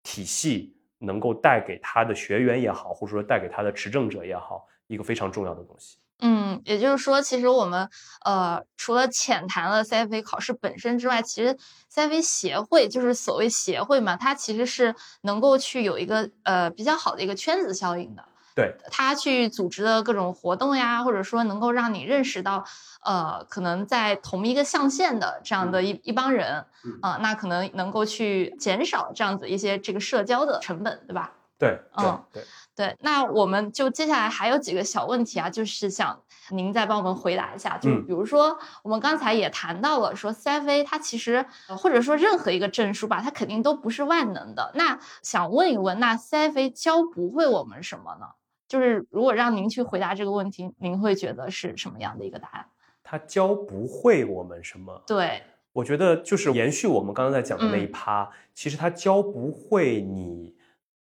[0.03, 5.99] 体系能够带给他的学员也好，或者说带给他的持证者也好，一个非常重要的东西。
[6.21, 7.89] 嗯，也就是说，其实我们
[8.25, 11.57] 呃，除了浅谈了 CFA 考试本身之外，其实
[11.95, 18.25] CFA 协会就是所谓协会嘛，它其实是能够去有一个呃比较好的一个圈子效应的。
[18.57, 22.64] 对，它去组织的各种活动呀，或者说能够让你认识到，
[23.05, 26.99] 呃，可能在同一个象限的这样的一、一帮人，嗯。
[27.01, 31.33] 啊、那可能能够去减少这样子一些这个社交的成本，对吧？
[31.59, 32.43] 对，嗯对。
[32.43, 32.47] 嗯，
[32.79, 32.97] 对。
[33.01, 37.76] 那我们就接下来还有几个小问题啊，就是想您再帮我们回答一下。
[37.76, 44.70] 就是嗯比如说，我们刚才也谈到了说 CFA 它其实呃或者说任何一个证书吧，它肯定都不是万能的。
[44.74, 48.26] 那想问一问，那 CFA 教不会我们什么呢？
[48.68, 52.66] 就是如果让您去回答这个问题，您会觉得是什么样的一个答案？
[53.03, 55.03] 它教不会我们什么？
[55.07, 60.55] 对，我觉得就是延续我们刚刚在讲的那一嗯趴，其实它教不会你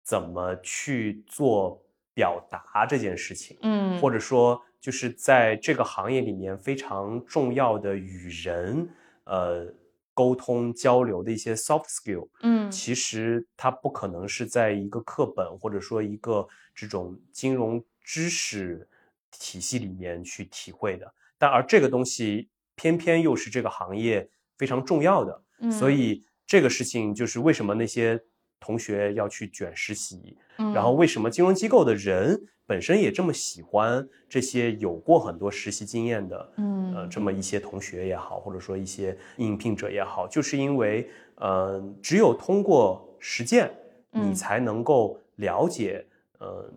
[0.02, 1.82] 怎么去做
[2.14, 8.88] 表达这件事情，嗯，或者说就是在这个行业里面非常重要的与人
[9.24, 9.72] 呃
[10.12, 12.70] 沟通交流的一些 soft skill，嗯。
[12.70, 18.88] 其实它不可能是在一个课本或者说一个这种金融知识
[19.30, 21.14] 体系里面去体会的。
[21.38, 28.22] 但而这个东西偏偏又是这个行业非常重要的，嗯，所以这个事情就是为什么那些
[28.62, 43.70] 同学要去卷实习，嗯然后为什么金融机构的人本身也这么喜欢这些有过很多实习经验的，嗯呃，这么一些同学也好，或者说一些应聘者也好，就是因为，呃，只有通过实践，
[44.12, 44.30] 嗯。
[44.30, 46.06] 你才能够了解，
[46.38, 46.72] 呃，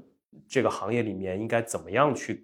[0.47, 2.43] 这个行业里面应该怎么样去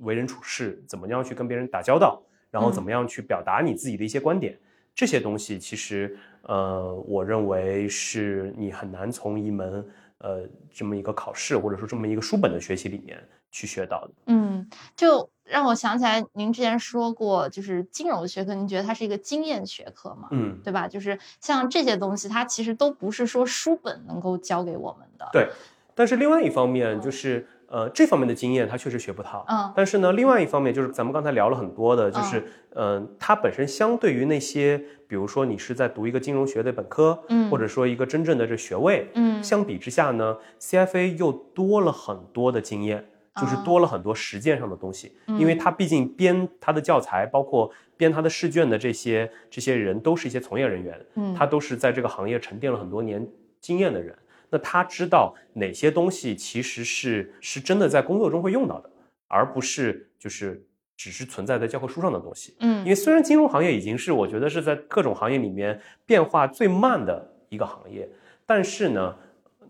[0.00, 2.72] 为人处事，怎么样去跟别人打交道，然后嗯。
[2.72, 4.56] 怎么样去表达你自己的一些观点。
[4.94, 6.16] 这些东西其实，
[6.48, 9.86] 呃，我认为是你很难从一门
[10.18, 10.42] 呃
[10.72, 14.10] 这么一个考试或者说这么一个书本的学习里面去学到的。
[14.26, 20.28] 嗯，就让我想起来，您之前说过，就是金融学科，您觉得它是一个经验学科嘛？
[20.30, 20.88] 嗯，对吧？
[20.88, 25.28] 就是像这些东西，它其实都不是说书本能够教给我们的。
[25.32, 25.48] 对。
[25.94, 29.44] 但是另外一方面就是，呃，这方面的经验他确实学不到。
[29.48, 29.72] 嗯。
[29.74, 32.44] 但是呢，另外一方面就是咱们刚才聊了很多的，就是，
[32.74, 37.50] 嗯、它本身相对于那些，比如说你是在读一个金融学的本科，嗯。
[37.50, 39.42] 或者说一个真正的这学位，嗯。
[39.42, 43.04] 相比之下呢，CFA 又多了很多的经验，
[43.40, 45.38] 就是啊多了很多实践上的东西，嗯。
[45.38, 51.34] 因为他毕竟编他的教材，包括编他的试卷的这些这些人，都是一些从业人员，嗯。
[51.34, 53.26] 他都是在这个行业沉淀了很多年
[53.60, 54.14] 经验的人。
[54.50, 58.90] 那他知道哪些东西其实是是真的在工作中会用到的，
[59.28, 60.64] 而不是就是
[60.96, 62.56] 只是存在在教科书上的东西。
[62.60, 68.08] 嗯因为虽然金融行业已经是我觉得是在各种行业里面变化最慢的一个行业，
[68.44, 69.16] 但是呢，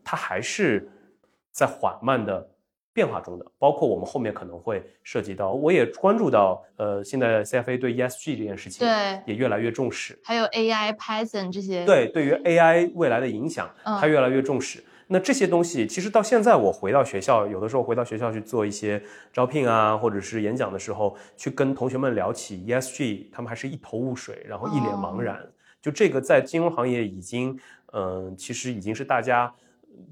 [0.05, 0.89] 它还是
[1.51, 2.47] 在缓慢的
[2.97, 3.45] 变化中的。
[3.59, 10.19] 包括我们后面可能会涉及到，我也关注到，呃，现在 CFA 对 ESG 这件事情对也越来越重视。
[10.25, 14.83] 还有 AI、Python 这些。，对，对于 AI 未来的影响，嗯它越来越重视。
[15.09, 19.01] 那这些东西，其实到现在，我回到学校，有的时候回到学校去做一些
[19.33, 25.39] 招聘啊，或者是演讲的时候，去跟同学们聊起 ESG，他们还是一头雾水，然后一脸茫然。
[25.81, 27.57] 就这个在金融行业已经，
[27.93, 29.55] 嗯、其实已经是大家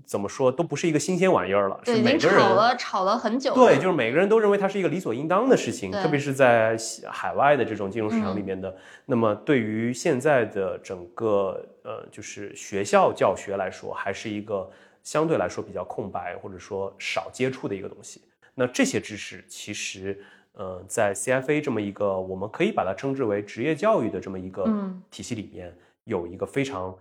[0.04, 3.56] 怎么说都不是一个新鲜玩意儿了，是每个人吵了吵了很久了。
[3.56, 6.76] 对，就是每个人都认为它是一个理所应当的事情，特别是在
[7.06, 8.76] 海外的这种金融市场里嗯面的。
[9.06, 14.70] 那么对于现在的整个呃，就是学校教学来说，还是一个
[15.02, 18.20] 相对来说比较空白或者说少接触的一个东西。
[18.54, 20.22] 那这些知识其实，
[20.52, 26.96] 呃，在 CFA 这么一个我们可以把它称之为职业教育的这么一个嗯体系里面，有一个非常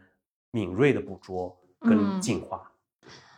[0.52, 2.70] 敏锐的捕捉嗯跟进化。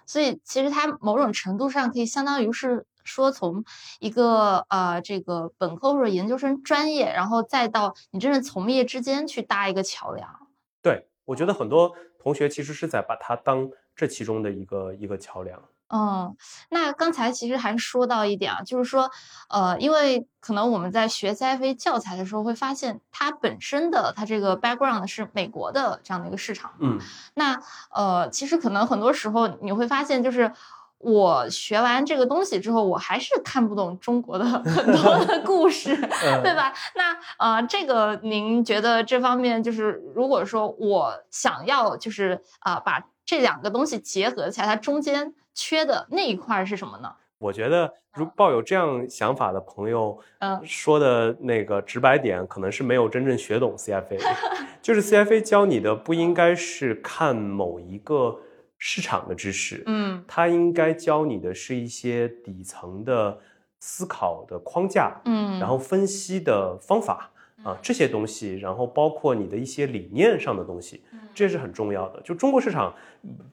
[0.05, 3.63] 所以其实它某种程度上可以相当于是说从
[3.99, 10.47] 一个呃这个本科或者研究生专业，然后再到你真正从业之间去搭一个桥梁。
[10.81, 15.63] 对，我觉得很多同学其实是在把它当这其中的一个一个桥梁。
[15.93, 16.35] 嗯，
[16.69, 19.11] 那刚才其实还说到一点啊，就是说，
[19.49, 26.71] 呃，因为可能我们在学 CFA 教材的时候会发现，它本身的它这个 background 是美国的这样的一个市场。
[26.79, 26.99] 嗯，
[27.35, 27.59] 那
[27.91, 30.51] 呃，其实可能很多时候你会发现，就是
[30.97, 35.95] 我学完这个东西之后，我还是看不懂中国的很多的故事，
[36.41, 36.73] 对吧？
[36.95, 47.15] 那呃，这个您觉得这方面就是，如果说我想要就是啊、把这两个东西结合起来，它中间缺的那一块儿是什么呢？
[47.37, 54.19] 我觉得如抱有这样想法的朋友，嗯说的那个直白点，可能是没有真正学懂 CFA。
[54.81, 58.39] 就是 CFA 教你的不应该是看某一个
[58.77, 63.39] 市场的知识，嗯它应该教你的是一些底层的
[63.79, 67.31] 思考的框架，嗯，然后分析的方法
[67.65, 71.03] 啊这些东西，然后包括你的一些理念上的东西，
[71.33, 72.21] 这是很重要的。
[72.21, 72.95] 就中国市场，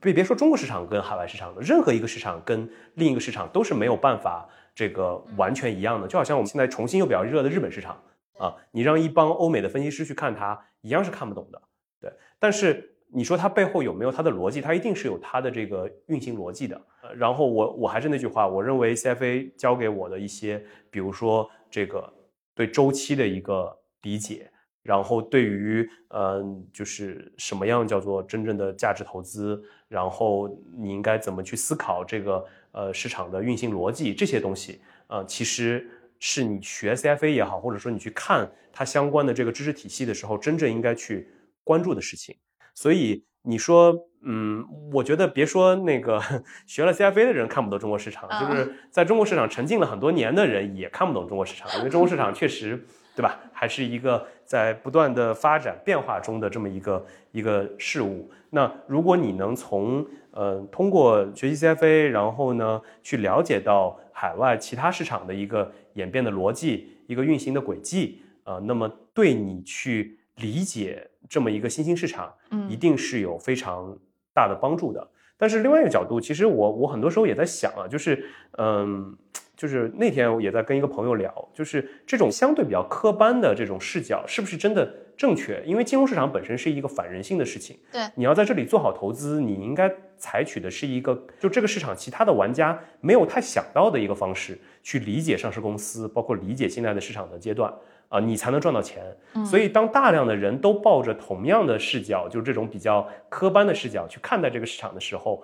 [0.01, 6.07] 别别说中国市场跟海外市场了，任何一个市场跟另一个市场都是没有办法这个完全一样的。
[6.07, 7.99] 就好像我们现在重新又比较热的日本市场
[8.39, 11.63] 啊，你让一帮欧美的分析师去看它，一样是看不懂的。
[12.01, 14.61] 对，但是你说它背后有没有它的逻辑？
[14.61, 16.77] 它一定是有它的这个运行逻辑的。
[17.03, 22.13] 呃然后我我还是那句话，我认为 CFA 教给我的一些，比如说这个
[22.55, 24.51] 对周期的一个理解，
[24.83, 35.89] 然后对于呃就是什么样叫做真正的价值投资，然后你应该怎么去思考这个呃市场的运行逻辑这些东西，呃其实
[36.19, 41.29] 是你学 CFA 也好，或者说你去看它相关的这个知识体系的时候，真正应该去
[41.65, 42.37] 关注的事情。
[42.75, 43.93] 所以你说，
[44.23, 46.21] 嗯，我觉得别说那个
[46.67, 53.39] 学了 CFA 的人看不懂中国市场，啊就是在中国市场沉浸了很多年的人也看不懂中国市场，因为中国市场确实对吧？
[53.53, 58.31] 还是一个在不断的发展变化中的这么一个一个事物。
[58.51, 73.97] 那如果你能从呃通过学习 CFA，然后呢去了解到海外其他市场的一个演变的逻辑、一个运行的轨迹，呃，那么对你去理解这么一个新兴市场，嗯一定是有非常
[74.35, 75.07] 大的帮助的。
[75.37, 78.25] 但是另外一个角度，其实我我很多时候也在想啊，就是
[78.59, 79.17] 嗯，
[79.63, 85.63] 就是那天我也在跟一个朋友聊，就是这种相对比较科班的这种视角，是不是真的正确？
[85.65, 97.73] 因为金融市场本身是一个反人性的事情，对你要在这里做好投资，你应该采取的是一个就这个市场其他的玩家没有太想到的一个方式去理解上市公司，包括理解现在的市场的阶段。
[98.09, 99.03] 啊，你才能赚到钱。
[99.47, 105.43] 所以，当大量的人都抱着同样的视角，就是这种比较科班的视角去看待这个市场的时候，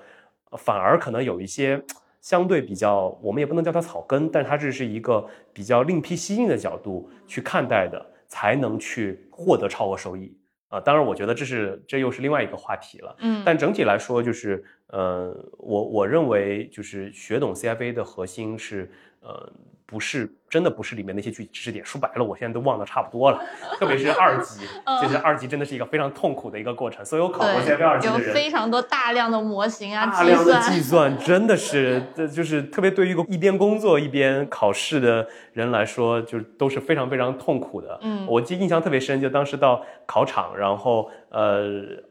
[0.50, 1.80] 呃反而可能有一些
[2.28, 10.36] 相对比较，我们也不能叫它草根，但它这是一个比较另辟蹊径的角度去看待的，才能去获得超额收益。
[10.68, 13.16] 啊，当然，我觉得这是这又是另外一个话题了。
[13.20, 19.50] 嗯，但整体来说，就是呃，我我认为就是学懂 CFA 的核心是呃，
[19.90, 23.40] 不是真的不是里面那些具体知识点，说白了，我现在都忘得差不多了。
[23.78, 24.60] 特别是二级，
[25.00, 27.02] 就是二级真的是一个非常痛苦的一个过程。
[27.02, 37.98] 所有考过 CFA 二级，有的人，非常多大量的模型啊，计大量的算，计算真的是，这就是特别对于一个一边工作一边考试的人来说，就是都是非常非常痛苦的。
[38.02, 41.62] 嗯我记印象特别深，就当时到考场，然后呃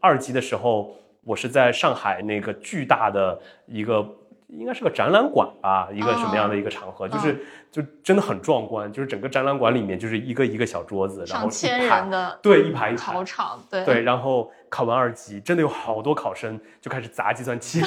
[0.01, 4.03] 二级的时候，我是在上海那个巨大的一个。
[4.47, 7.07] 应该是个展览馆吧，一个什么样的一个场合？
[7.07, 17.81] 就是就真的很壮观，就是整个展览馆里面就是一个一个小桌子，然后上千人的对一排一排考场，对对，然后考完二级，真的有好多考生就开始砸计算器，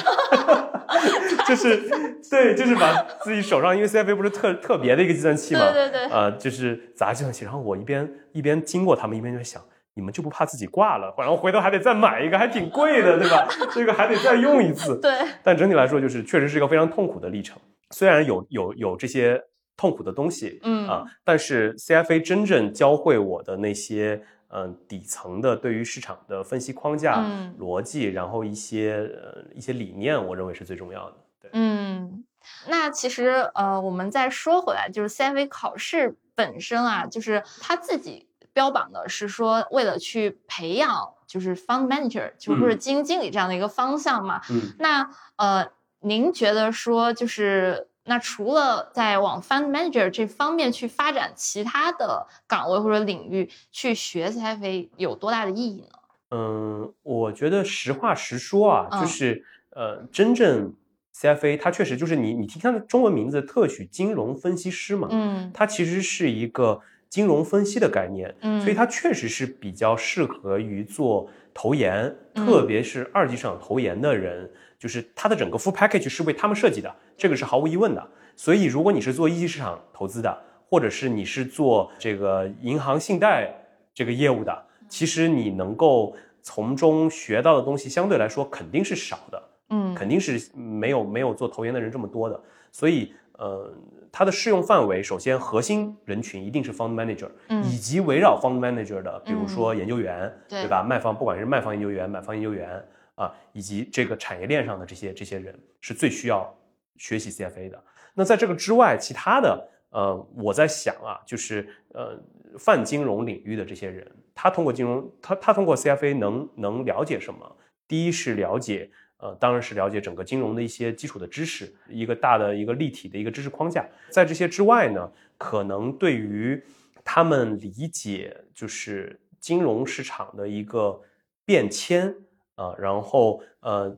[1.47, 1.89] 就是
[2.29, 7.43] 对，就是把自己手上，因为 CFA 不是特特别的一个计算器嘛，对对对呃，就是砸计算器。
[7.43, 9.59] 然后我一边一边经过他们，一边就在想，
[9.93, 13.47] 你们就不怕自己挂了，然后回头还得再买一个，还挺贵的，对吧？
[13.73, 14.99] 这个还得再用一次。
[14.99, 15.11] 对，
[15.43, 17.59] 但整体来说，就是确实是一个非常痛苦的历程。
[17.91, 19.41] 虽然有有有这些
[19.75, 31.17] 痛苦的东西，嗯啊，但是 CFA 真正教会我的那些，嗯、底层的对于市场的分析框架、嗯逻辑，然后一些呃一些理念，我认为是最重要的。
[31.41, 32.23] 对，嗯，
[32.67, 44.41] 那其实呃，我们再说回来，就是 CFA 考试本身啊，就是他自己标榜的是说，为了去培养就是 fund manager，就或者嗯基金经理这样的一个方向嘛。
[44.49, 45.71] 嗯那呃，
[46.01, 55.97] 您觉得说就是那除了在往 fund manager 这方面去发展其他的岗位或者领域去学 CFA 有多大的意义呢？
[56.31, 60.73] 嗯，我觉得实话实说啊，就嗯是呃，真正
[61.15, 66.81] CFA 它确实就是你你听它的中文名字特许金融分析师嘛，嗯它其实是一个
[67.11, 74.49] 金融分析的概念，嗯所以它确实是比较适合于做投研，嗯特别是二级市场投研的人，
[74.79, 78.07] 就是它的整个 full package 是为他们设计的，这个是毫无疑问的。
[78.37, 83.53] 所以，如果你是做一级市场投资的，或者是你是做这个银行信贷
[83.93, 89.43] 这个业务的，其实你能够从中学到的东西相对来说肯定是少的。
[89.73, 92.41] 嗯肯定是没有没有做投研的人这么多的，
[92.71, 93.73] 所以呃，
[94.11, 100.83] 它的适用范围首先核心人群一定是 fund manager，、嗯以及围绕 fund manager 的，比如说研究员，对对吧？
[100.83, 102.83] 卖方不管是卖方研究员、买方研究员
[103.15, 106.53] 啊，以及这个产业链上的这些这些人是最需要
[106.97, 107.83] 学习 CFA 的。
[108.13, 112.19] 那在这个之外，其他的呃，我在想啊，就是呃，
[112.59, 114.05] 泛金融领域的这些人，
[114.35, 117.55] 他通过金融，他他通过 CFA 能能了解什么？
[117.87, 118.89] 第一是了解，
[119.21, 123.85] 呃，当然是了解整个金融的一些基础的知识，一个大的一个立体的一个知识框架。
[124.09, 126.61] 在这些之外呢，可能对于
[127.05, 130.99] 他们理解就是金融市场的一个
[131.45, 132.13] 变迁
[132.55, 133.95] 啊、然后呃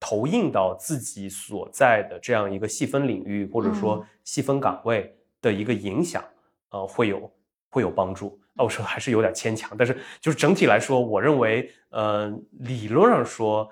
[0.00, 6.24] 投映到自己所在的这样一个细分领域或者说细分岗位的一个影响，
[6.70, 7.30] 呃，会有
[7.70, 8.38] 会有帮助。
[8.54, 12.28] 啊，我说还是有点牵强，但是就是整体来说，我认为，呃，
[12.60, 13.68] 理论上说，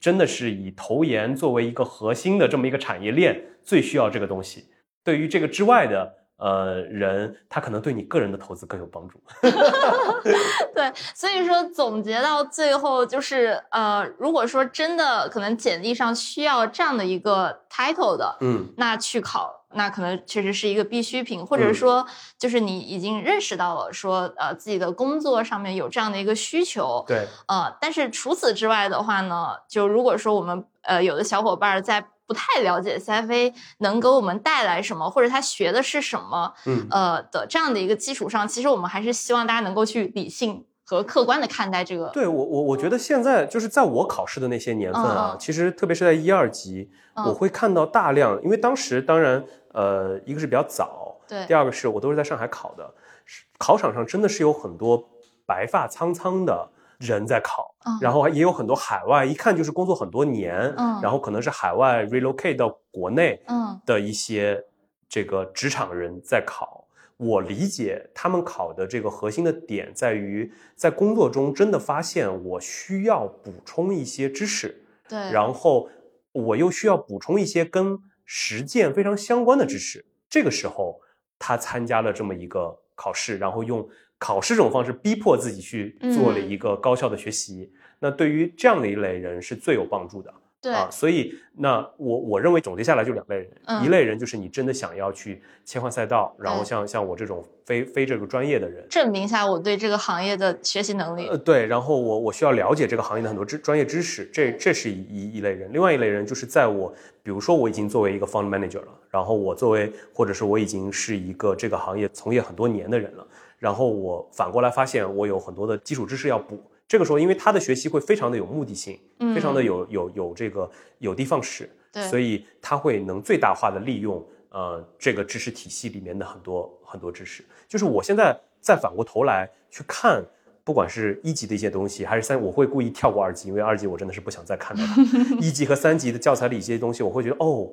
[0.00, 4.66] 真的是以投研作为一个核心的这么一个产业链，最需要这个东西。
[5.02, 9.20] 对于这个之外的呃人，他可能对你个人的投资更有帮助。
[10.74, 18.72] 对，所以说总结到最后就是，呃，如果说真的可能简历上需要这样的一个 title 的，嗯。
[18.76, 21.74] 那去考，那可能确实是一个必需品，或者嗯。
[21.74, 22.06] 说
[22.38, 36.86] 就是你已经认识到了说，呃，自己的工作上面有这样的一个需求，对，呃，但是除此之外的话呢，就如果说我们呃有的小伙伴儿在不太了解 CFA 能给我们带来什么，或者他学的是什么，嗯。
[36.90, 42.08] 呃的这样的一个基础上，其实我们还是希望大家能够去理性和客观的看待这个。
[42.10, 47.24] 对我我我觉得现在就是在我考试的那些年份啊，其实特别是在一二级，嗯。
[47.24, 51.46] 我会看到大量，因为当时当然呃一个是比较早，对。
[51.46, 52.92] 第二个是我都是在上海考的，
[53.24, 55.08] 是考场上真的是有很多
[55.46, 56.68] 白发苍苍的
[56.98, 64.62] 人在考，嗯然后也有很多海外，一看就是工作很多年，嗯然后可能是海外 relocate 到国内嗯的一些
[65.08, 66.84] 这个职场人在考。
[67.16, 75.88] 我理解他们考的这个核心的点在于，在工作中真的发现我需要补充一些知识，对，然后
[76.30, 80.04] 我又需要补充一些跟实践非常相关的知识。
[80.30, 81.00] 这个时候，
[81.40, 83.88] 他参加了这么一个考试，然后用
[84.18, 87.72] 考试这种方式逼迫自己去做了嗯一个高效的学习。
[88.00, 90.32] 那对于这样的一类人是最有帮助的。
[90.60, 101.28] 对，啊，所以那我我认为总结下来就两类人，嗯一类人就是你真的想要去切换赛道，然后对像像我这种非非这个专业的人，证明一下我对这个行业的学习能力。
[101.28, 106.92] 呃对，然后我我需要了解这个行业的很多知专业知识，这这是一一一类人，另外一类人就是在我
[107.22, 113.24] 比如说我已经作为一个 fund manager 了，然后我作为或者是我已经是一个这个行业从业很多年的人了，
[113.58, 116.58] 然后我反过来发现我有很多的基础知识要补。
[116.86, 127.44] 这个时候，因为他的学习会非常的有目的性，嗯非常的有有有这个有的放矢，对所以他会能最大化的利用呃这个知识体系里面的很多很多知识。
[127.68, 130.24] 就是我现在再反过头来去看，
[130.64, 135.02] 不管是一级的一些东西，还是三，我会故意跳过二级，因为二级我真的是不想再看到它。
[135.44, 137.70] 一级和三级的教材里一些东西，我会觉得哦，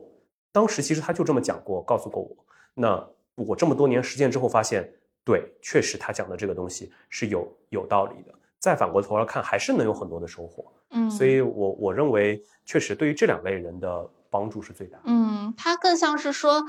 [0.51, 2.35] 当时其实他就这么讲过，告诉过我。
[2.73, 4.91] 那我这么多年实践之后发现，
[5.25, 8.33] 对，确实他讲的这个东西是有有道理的。
[8.59, 10.71] 再反过头来看，还是能有很多的收获。
[10.91, 15.03] 嗯，所以我我认为，确实对于这两类人的帮助是最大的。
[15.05, 16.65] 嗯，它更像是说，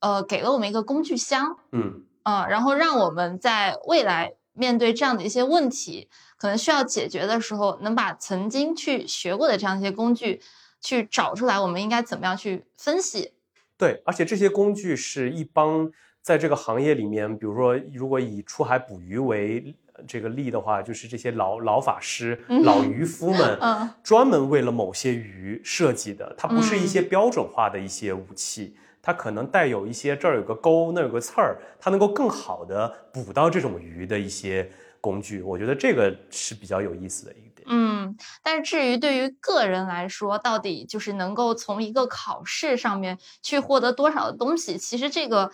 [0.00, 10.40] 呃，给了我们一个工具箱，嗯嗯，然后让我们在未来面对这样的一些问题，可能需要解决的时候，能把曾经去学过的这样一些工具
[10.80, 13.34] 去找出来，我们应该怎么样去分析。
[13.76, 15.88] 对，而且这些工具是一帮
[16.22, 26.34] 在这个行业里面，比如说，如果以出海捕鱼为呃这个例的话，就是这些老老法师、嗯老渔夫们，嗯 专门为了某些鱼设计的。
[26.36, 35.40] 它不是一些标准化的一些武器，它可能带有一些这儿有个钩，那儿有个刺儿，它能够更好的捕到这种鱼的一些工具。
[35.40, 37.66] 我觉得这个是比较有意思的一点。
[37.70, 45.50] 嗯，但是至于对于个人来说，到底就是能够从一个考试上面去获得多少的东西，其实这个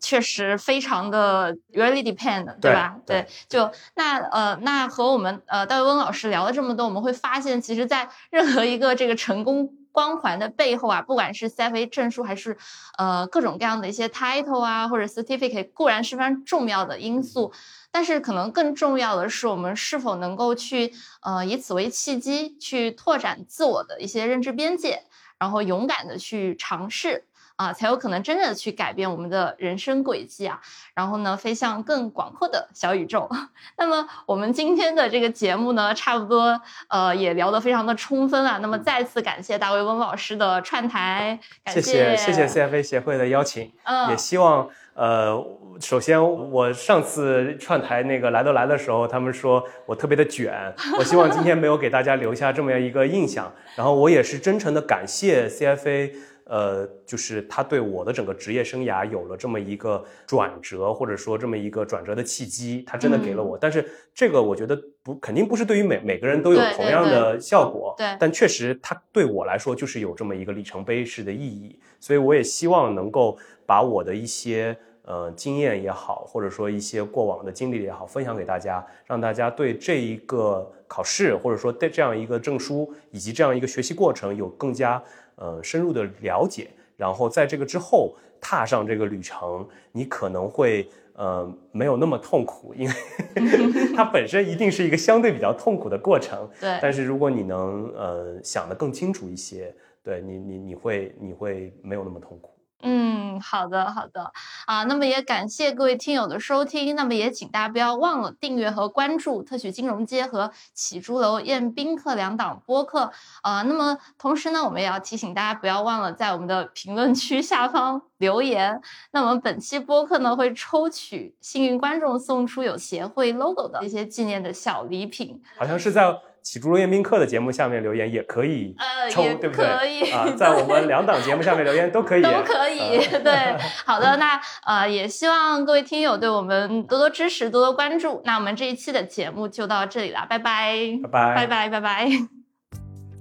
[0.00, 2.96] 确实非常的 really depend，对对吧？
[3.06, 12.56] 对就那呃，那和我们呃戴维温老师聊了这么多，我们会发现，其实，在 任何一个这个成功光环的背后啊，不管是 CFA 证书，还是
[12.96, 17.52] 呃各种各样的一些 title 啊，或者 certificate，固然是非常重要的因素。
[17.90, 20.92] 但是可能更重要的是，我们是否能够去
[21.22, 25.02] 呃以此为契机，去拓展自我的一些认知边界，
[25.38, 27.24] 然后勇敢的去尝试
[27.58, 30.60] 啊，才有可能真正的去改变我们的人生轨迹啊，
[30.94, 33.28] 然后呢，飞向更广阔的小宇宙。
[33.76, 38.58] 那么我们今天的这个节目呢，差不多呃也聊得非常的充分啊。
[38.62, 45.44] 那么再次感谢大卫翁老师的串台，感谢谢谢谢 CFA 协会的邀请，嗯也希望呃，
[45.80, 53.52] 首先我上次串台那个来都来的时候，他们说我特别的卷， 我希望今天没有给大家留下这么样一个印象。
[53.74, 56.12] 然后我也是真诚的感谢 CFA。
[56.48, 63.56] 呃，就是他对我的整个职业生涯有了这么一个转折，或者说这么一个转折的契机，他真的给了我。
[63.56, 67.38] 但是这个我觉得不肯定不是对于每每个人都有同样的。
[67.38, 68.16] 效果，对。
[68.18, 85.02] 但确实它对我来说就是有这么一个里程碑式的意义，所以我也希望能够把我的一些呃经验也好，或者说一些过往的经历也好，分享给大家，让大家对这一个考试或者说对这样一个证书以及这样一个学习过程有更加
[85.38, 90.88] 呃深入的了解，然后在这个之后踏上这个旅程，你可能会。
[91.18, 92.94] 呃，没有那么痛苦，因为
[93.96, 96.48] 它本身一定是一个相对比较痛苦的过程。
[96.60, 102.52] 对，但是如果你能呃想得更清楚一些，对你你你会你会没有那么痛苦。
[102.80, 104.32] 嗯，好的，好的
[104.66, 113.10] 啊，那么也感谢各位听友的收听，那么也请大家不要忘了订阅和关注特许金融街和起朱楼宴宾客两档播客
[113.42, 113.62] 啊。
[113.62, 118.80] 那么同时呢，我们也要提醒大家不要忘了在我们的评论区下方留言。
[119.10, 125.42] 那我们本期播客呢会抽取幸运观众送出有协会 logo 的一些纪念的小礼品。
[125.56, 126.16] 好像是在
[126.50, 129.66] 起初宴宾客的节目下面留言也可以呃，对不对？
[129.66, 138.22] 可以啊，在我们两档节目下面留言都可以， 都可以，啊 对，好的，那呃，也希望各位听友对我们多多支持，多多关注。
[138.24, 142.08] 那我们这一期的节目就到这里了，拜拜，拜拜拜拜，拜拜。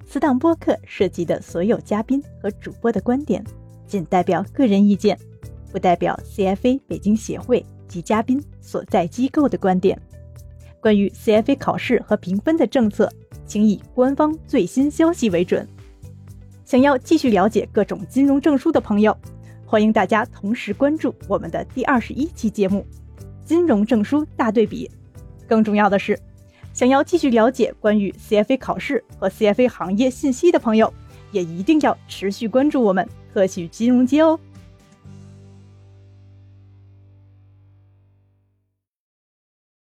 [0.05, 3.43] 此档播客涉及的所有嘉宾和主播的观点，
[3.85, 5.19] 仅代表个人意见，
[5.69, 9.99] 不代表 CFA 北京协会及嘉宾所在机构的观点。
[10.81, 13.11] 关于 CFA 考试和评分的政策，
[13.45, 15.67] 请以官方最新消息为准。
[16.65, 19.17] 想要继续了解各种金融证书的朋友，
[19.65, 22.85] 欢迎大家同时关注我们的第二十一期节目
[23.45, 24.87] 《金融证书大对比》。
[25.47, 26.19] 更重要的是，
[26.73, 30.93] 想要继续了解关于 CFA 考试和 CFA 行业信息的朋友，
[31.31, 34.37] 也一定要持续关注我们特许金融街哦。